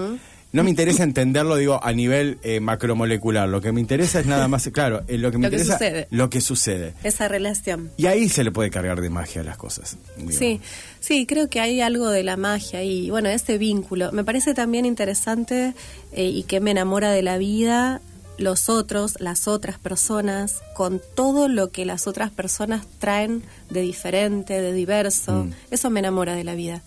[0.53, 3.49] no me interesa entenderlo, digo, a nivel eh, macromolecular.
[3.49, 5.73] Lo que me interesa es nada más, claro, eh, lo que me Lo que interesa
[5.77, 6.07] sucede.
[6.11, 6.93] lo que sucede.
[7.03, 7.91] Esa relación.
[7.97, 9.97] Y ahí se le puede cargar de magia a las cosas.
[10.15, 10.31] digo.
[10.31, 10.61] Sí,
[11.01, 14.11] sí, creo que hay algo de la magia y bueno, ese vínculo.
[14.13, 15.73] Me parece también interesante
[16.13, 17.99] eh, y que me enamora de la vida
[18.39, 24.59] los otros, las otras personas, con todo lo que las otras personas traen de diferente,
[24.59, 25.45] de diverso.
[25.45, 25.51] Mm.
[25.69, 26.81] Eso me enamora de la vida.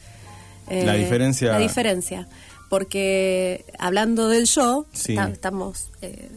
[0.69, 2.27] Eh, La diferencia- La diferencia.
[2.69, 5.15] Porque hablando del yo, Sí.
[5.15, 5.89] ta- estamos...
[6.03, 6.31] eh,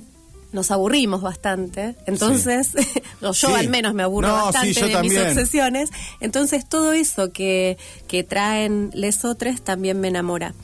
[0.51, 2.69] nos aburrimos bastante, entonces,
[3.21, 3.53] o yo Sí.
[3.53, 5.13] al menos me aburro No, sí, bastante de también.
[5.13, 5.89] mis obsesiones.
[6.21, 7.77] Entonces todo eso que,
[8.07, 10.55] que traen lesotres también me enamora.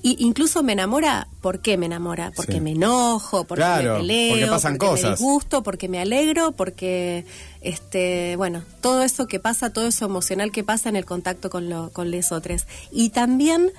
[0.00, 2.32] Y incluso me enamora, ¿por qué me enamora?
[2.36, 2.60] Porque Sí.
[2.60, 5.18] me enojo, porque Claro, me peleo, porque pasan me cosas.
[5.18, 7.26] disgusto, porque me alegro, porque
[7.60, 11.68] este, bueno, todo eso que pasa, todo eso emocional que pasa en el contacto con
[11.68, 12.66] lo, con lesotres.
[12.92, 13.72] Y también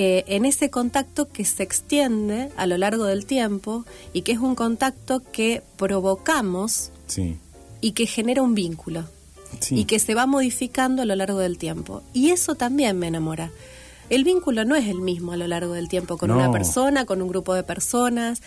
[0.00, 4.38] eh, en ese contacto que se extiende a lo largo del tiempo y que es
[4.38, 7.36] un contacto que provocamos Sí.
[7.80, 9.04] y que genera un vínculo
[9.60, 9.80] Sí.
[9.80, 12.02] y que se va modificando a lo largo del tiempo.
[12.12, 13.50] Y eso también me enamora.
[14.08, 16.36] El vínculo no es el mismo a lo largo del tiempo con No.
[16.36, 18.40] una persona, con un grupo de personas.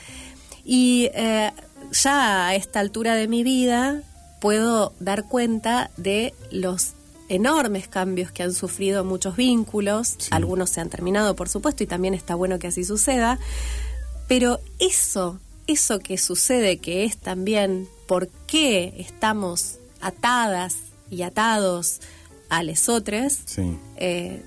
[0.63, 1.51] Y eh,
[1.91, 4.03] ya a esta altura de mi vida
[4.39, 6.93] puedo dar cuenta de los
[7.33, 10.15] enormes cambios que han sufrido muchos vínculos.
[10.17, 10.27] Sí.
[10.31, 13.39] Algunos se han terminado, por supuesto, y también está bueno que así suceda.
[14.27, 20.75] Pero eso, eso que sucede, que es también por qué estamos atadas
[21.09, 21.99] y atados
[22.49, 23.77] a lesotres, Sí.
[23.97, 24.41] eh,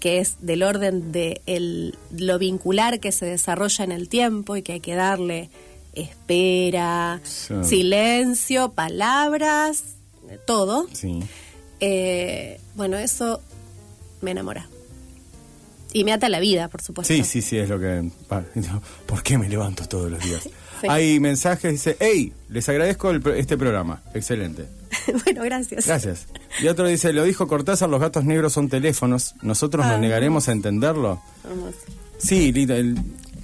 [0.00, 4.62] que es del orden de el- lo vincular que se desarrolla en el tiempo y
[4.62, 5.48] que hay que darle
[5.94, 7.54] espera, Sí.
[7.64, 9.82] silencio, palabras,
[10.46, 10.86] todo.
[10.92, 11.22] Sí.
[11.84, 13.42] Eh, bueno, eso
[14.20, 14.68] me enamora.
[15.92, 17.12] Y me ata la vida, por supuesto.
[17.12, 18.08] Sí, sí, sí, es lo que...
[19.04, 20.48] ¿Por qué me levanto todos los días?
[20.82, 20.88] Sí.
[20.90, 24.66] Hay mensajes, dice, hey, les agradezco el este programa, excelente.
[25.24, 25.86] bueno, gracias.
[25.86, 26.26] Gracias.
[26.60, 29.92] Y otro dice, lo dijo Cortázar, los gatos negros son teléfonos, ¿nosotros Ah.
[29.92, 31.22] nos negaremos a entenderlo?
[31.48, 31.76] Hermoso.
[32.18, 32.96] Sí, Lita, el-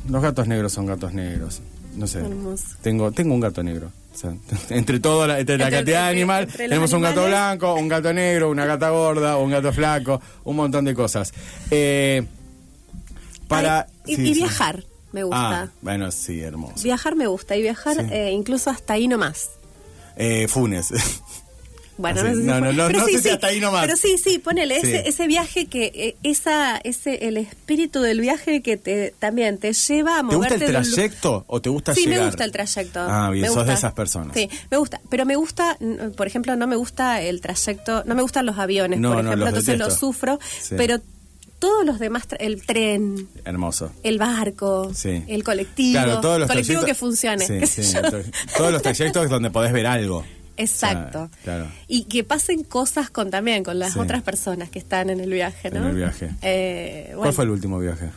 [0.08, 1.60] los gatos negros son gatos negros.
[1.94, 2.18] No sé.
[2.18, 2.64] Hermoso.
[2.82, 3.92] Tengo, tengo un gato negro.
[4.18, 4.32] Sea,
[4.70, 8.50] entre toda la, entre la cantidad de animal, tenemos un gato blanco, un gato negro,
[8.50, 11.32] una gata gorda, un gato flaco, un montón de cosas.
[11.70, 12.24] Eh,
[13.46, 14.40] para Ay, y, sí, y sí.
[14.40, 14.84] viajar.
[15.12, 15.62] me gusta.
[15.62, 16.82] Ah, bueno, sí, hermoso.
[16.82, 18.06] Viajar me gusta y viajar Sí.
[18.12, 19.50] eh, incluso hasta ahí nomás.
[20.16, 20.88] Eh, Funes.
[21.98, 23.46] Bueno, Así, no sé si no, no, no, pero no sí, sé si sí, hasta
[23.48, 23.84] ahí nomás.
[23.84, 24.86] Pero sí, sí, ponele Sí.
[24.86, 29.72] ese, ese viaje que eh, esa ese el espíritu del viaje que te también te
[29.72, 32.20] lleva a ¿Te moverte gusta el un trayecto o te gusta Sí, llegar?
[32.20, 33.00] me gusta el trayecto.
[33.00, 33.70] Ah, bien, Me sos gusta.
[33.72, 34.34] de esas personas.
[34.36, 35.00] Sí, me gusta.
[35.10, 35.76] Pero me gusta,
[36.16, 39.30] por ejemplo, no me gusta el trayecto, no me gustan los aviones, No, por no,
[39.30, 40.38] ejemplo, los entonces los sufro.
[40.60, 40.74] Sí.
[40.76, 41.00] Pero
[41.58, 43.90] todos los demás, el tren, Hermoso.
[44.04, 45.24] el barco, Sí.
[45.26, 47.44] el colectivo, Claro, todos los colectivo que funcione.
[47.66, 47.96] Sí, sí,
[48.56, 50.24] todos los trayectos donde podés ver algo.
[50.58, 51.30] Exacto.
[51.32, 51.66] Sea, claro.
[51.86, 53.98] Y que pasen cosas con también con las Sí.
[53.98, 55.78] otras personas que están en el viaje, ¿no?
[55.78, 56.30] En el viaje.
[56.42, 58.10] Eh, ¿Cuál fue el último viaje?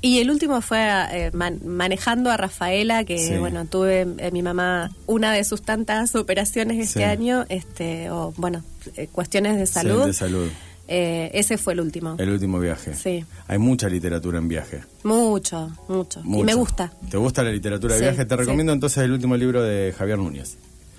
[0.00, 0.80] Y el último fue
[1.12, 3.36] eh, man- manejando a Rafaela, que Sí.
[3.38, 7.04] bueno, tuve eh, mi mamá una de sus tantas operaciones este Sí.
[7.04, 8.62] año, este, o bueno,
[8.96, 10.04] eh, cuestiones de salud.
[10.06, 10.50] De salud.
[10.86, 12.16] Eh, ese fue el último.
[12.18, 12.94] El último viaje.
[12.94, 13.24] Sí.
[13.48, 14.82] Hay mucha literatura en viaje.
[15.02, 16.92] Mucho, mucho, Y me gusta.
[17.10, 18.24] ¿Te gusta la literatura de Sí, viaje?
[18.26, 18.40] Te sí.
[18.40, 20.56] recomiendo entonces el último libro de Javier Núñez.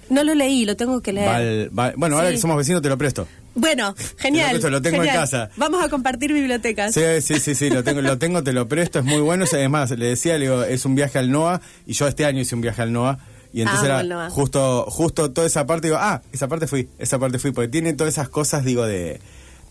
[0.09, 1.27] No lo leí, lo tengo que leer.
[1.27, 3.27] Val- Val- bueno, ahora que somos vecinos te lo presto.
[3.55, 4.51] Bueno, genial.
[4.51, 5.49] presto, lo tengo en casa.
[5.57, 6.93] Vamos a compartir bibliotecas.
[6.93, 9.45] Sí, sí, sí, sí, lo tengo, lo tengo, te lo presto, es muy bueno.
[9.51, 12.53] Además, le decía, le digo, es un viaje al NOA, y yo este año hice
[12.55, 13.17] un viaje al NOA,
[13.53, 17.17] y entonces el era justo, justo toda esa parte, digo, ah, esa parte fui, esa
[17.17, 19.19] parte fui, porque tiene todas esas cosas, digo, de,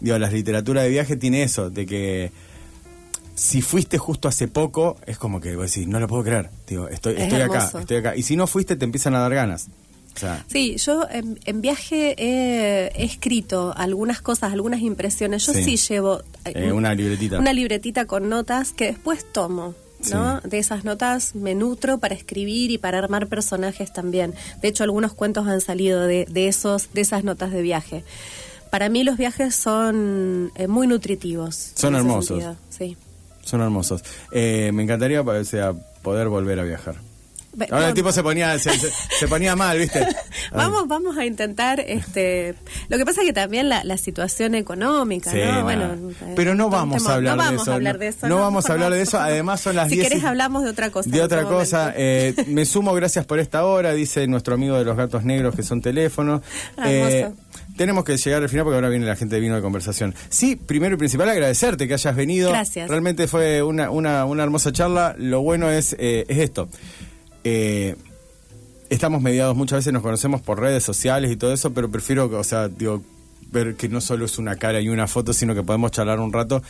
[0.00, 2.32] digo, la literatura de viaje tiene eso, de que
[3.34, 6.88] si fuiste justo hace poco, es como que vos decís, no lo puedo creer, digo,
[6.88, 8.16] estoy, Es estoy acá, estoy acá.
[8.16, 9.68] Y si no fuiste, te empiezan a dar ganas.
[10.14, 15.44] O sea, Sí, yo en, en viaje he, he escrito algunas cosas, algunas impresiones.
[15.44, 15.64] Yo Sí.
[15.64, 17.40] sí, llevo eh, Eh, una libretita.
[17.40, 19.74] Una libretita con notas que después tomo.
[20.12, 20.40] ¿no?
[20.42, 24.34] De esas notas me nutro para escribir y para armar personajes también.
[24.60, 28.04] De hecho, algunos cuentos han salido de, de esos, de esas notas de viaje.
[28.74, 31.70] Para mí los viajes son eh, muy nutritivos.
[31.76, 32.26] Son hermosos.
[32.42, 32.96] sentido, Sí.
[33.44, 34.02] son hermosos.
[34.32, 35.72] Eh, me encantaría, o sea,
[36.02, 36.96] poder volver a viajar.
[37.70, 40.04] Ahora el tipo se ponía, se, se- se ponía mal, ¿viste?
[40.52, 42.56] Vamos, vamos a intentar, este,
[42.88, 45.62] lo que pasa es que también la, la situación económica, Sí, ¿no?
[45.62, 47.70] Bueno, eh, pero no vamos a hablar no de vamos eso.
[47.70, 48.26] a hablar de eso.
[48.28, 49.20] No vamos a hablar de eso.
[49.20, 51.08] Además son las Si 10 y- querés hablamos de otra cosa.
[51.08, 54.84] De otra otro cosa, eh, me sumo, gracias por esta hora, dice nuestro amigo de
[54.84, 56.42] los gatos negros que son teléfonos.
[56.76, 57.40] Ah, Eh, hermoso.
[57.76, 60.14] Tenemos que llegar al final porque ahora viene la gente de vino de conversación.
[60.28, 62.50] Sí, primero y principal agradecerte que hayas venido.
[62.50, 62.88] Gracias.
[62.88, 65.14] Realmente fue una, una, una hermosa charla.
[65.18, 66.68] Lo bueno es, eh, es esto.
[67.44, 67.96] Eh,
[68.90, 72.44] estamos mediados, muchas veces nos conocemos por redes sociales y todo eso, pero prefiero, o
[72.44, 73.02] sea, digo,
[73.50, 76.32] ver que no solo es una cara y una foto, sino que podemos charlar un
[76.32, 76.62] rato.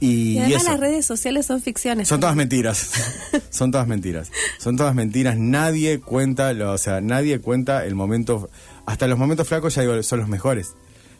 [0.00, 0.70] Y, Y además eso.
[0.72, 2.08] las redes sociales son ficciones.
[2.08, 2.90] Son todas mentiras.
[3.50, 4.30] Son todas mentiras.
[4.58, 5.36] Son todas mentiras.
[5.38, 8.48] Nadie cuenta, lo- o sea, nadie cuenta el momento.
[8.86, 10.74] Hasta los momentos flacos, ya digo, son los mejores.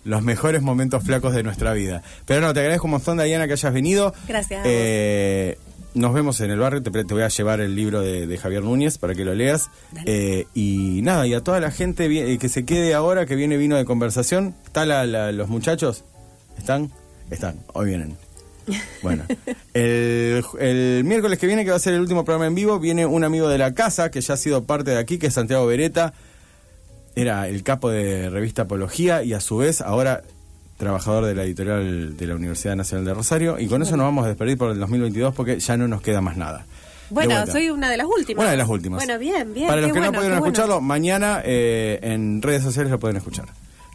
[0.05, 2.03] Los mejores momentos flacos de nuestra vida.
[2.27, 4.13] Pero no, te agradezco un montón, Diana, que hayas venido.
[4.27, 4.63] Gracias.
[4.67, 5.59] Eh,
[5.95, 6.83] nos vemos en el barrio.
[6.83, 9.71] Te, voy a llevar el libro de, de Javier Núñez para que lo leas.
[10.07, 13.37] Eh, y nada, y a toda la gente vi- eh, que se quede ahora, que
[13.37, 14.57] viene vino de conversación.
[14.65, 16.03] ¿Están la- la- los muchachos?
[16.59, 16.91] ¿Están?
[17.31, 17.61] Están.
[17.75, 18.17] Hoy vienen.
[19.03, 19.25] Bueno,
[19.75, 23.07] el, el miércoles que viene, que va a ser el último programa en vivo, viene
[23.07, 25.67] un amigo de la casa que ya ha sido parte de aquí, que es Santiago
[25.67, 26.13] Beretta.
[27.15, 30.23] Era el capo de revista Apología y a su vez ahora
[30.77, 33.59] trabajador de la editorial de la Universidad Nacional de Rosario.
[33.59, 36.21] Y con eso nos vamos a despedir por el 2022 porque ya no nos queda
[36.21, 36.67] más nada.
[37.11, 38.43] Bueno, soy una de las últimas.
[38.43, 38.99] Una de las últimas.
[39.05, 39.69] Bueno, bien, bien.
[39.69, 40.53] Para los que bueno, no pudieron bueno.
[40.53, 43.47] escucharlo, mañana eh, en redes sociales lo pueden escuchar.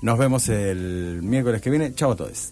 [0.01, 1.93] Nos vemos el miércoles que viene.
[1.95, 2.51] Chao a todos.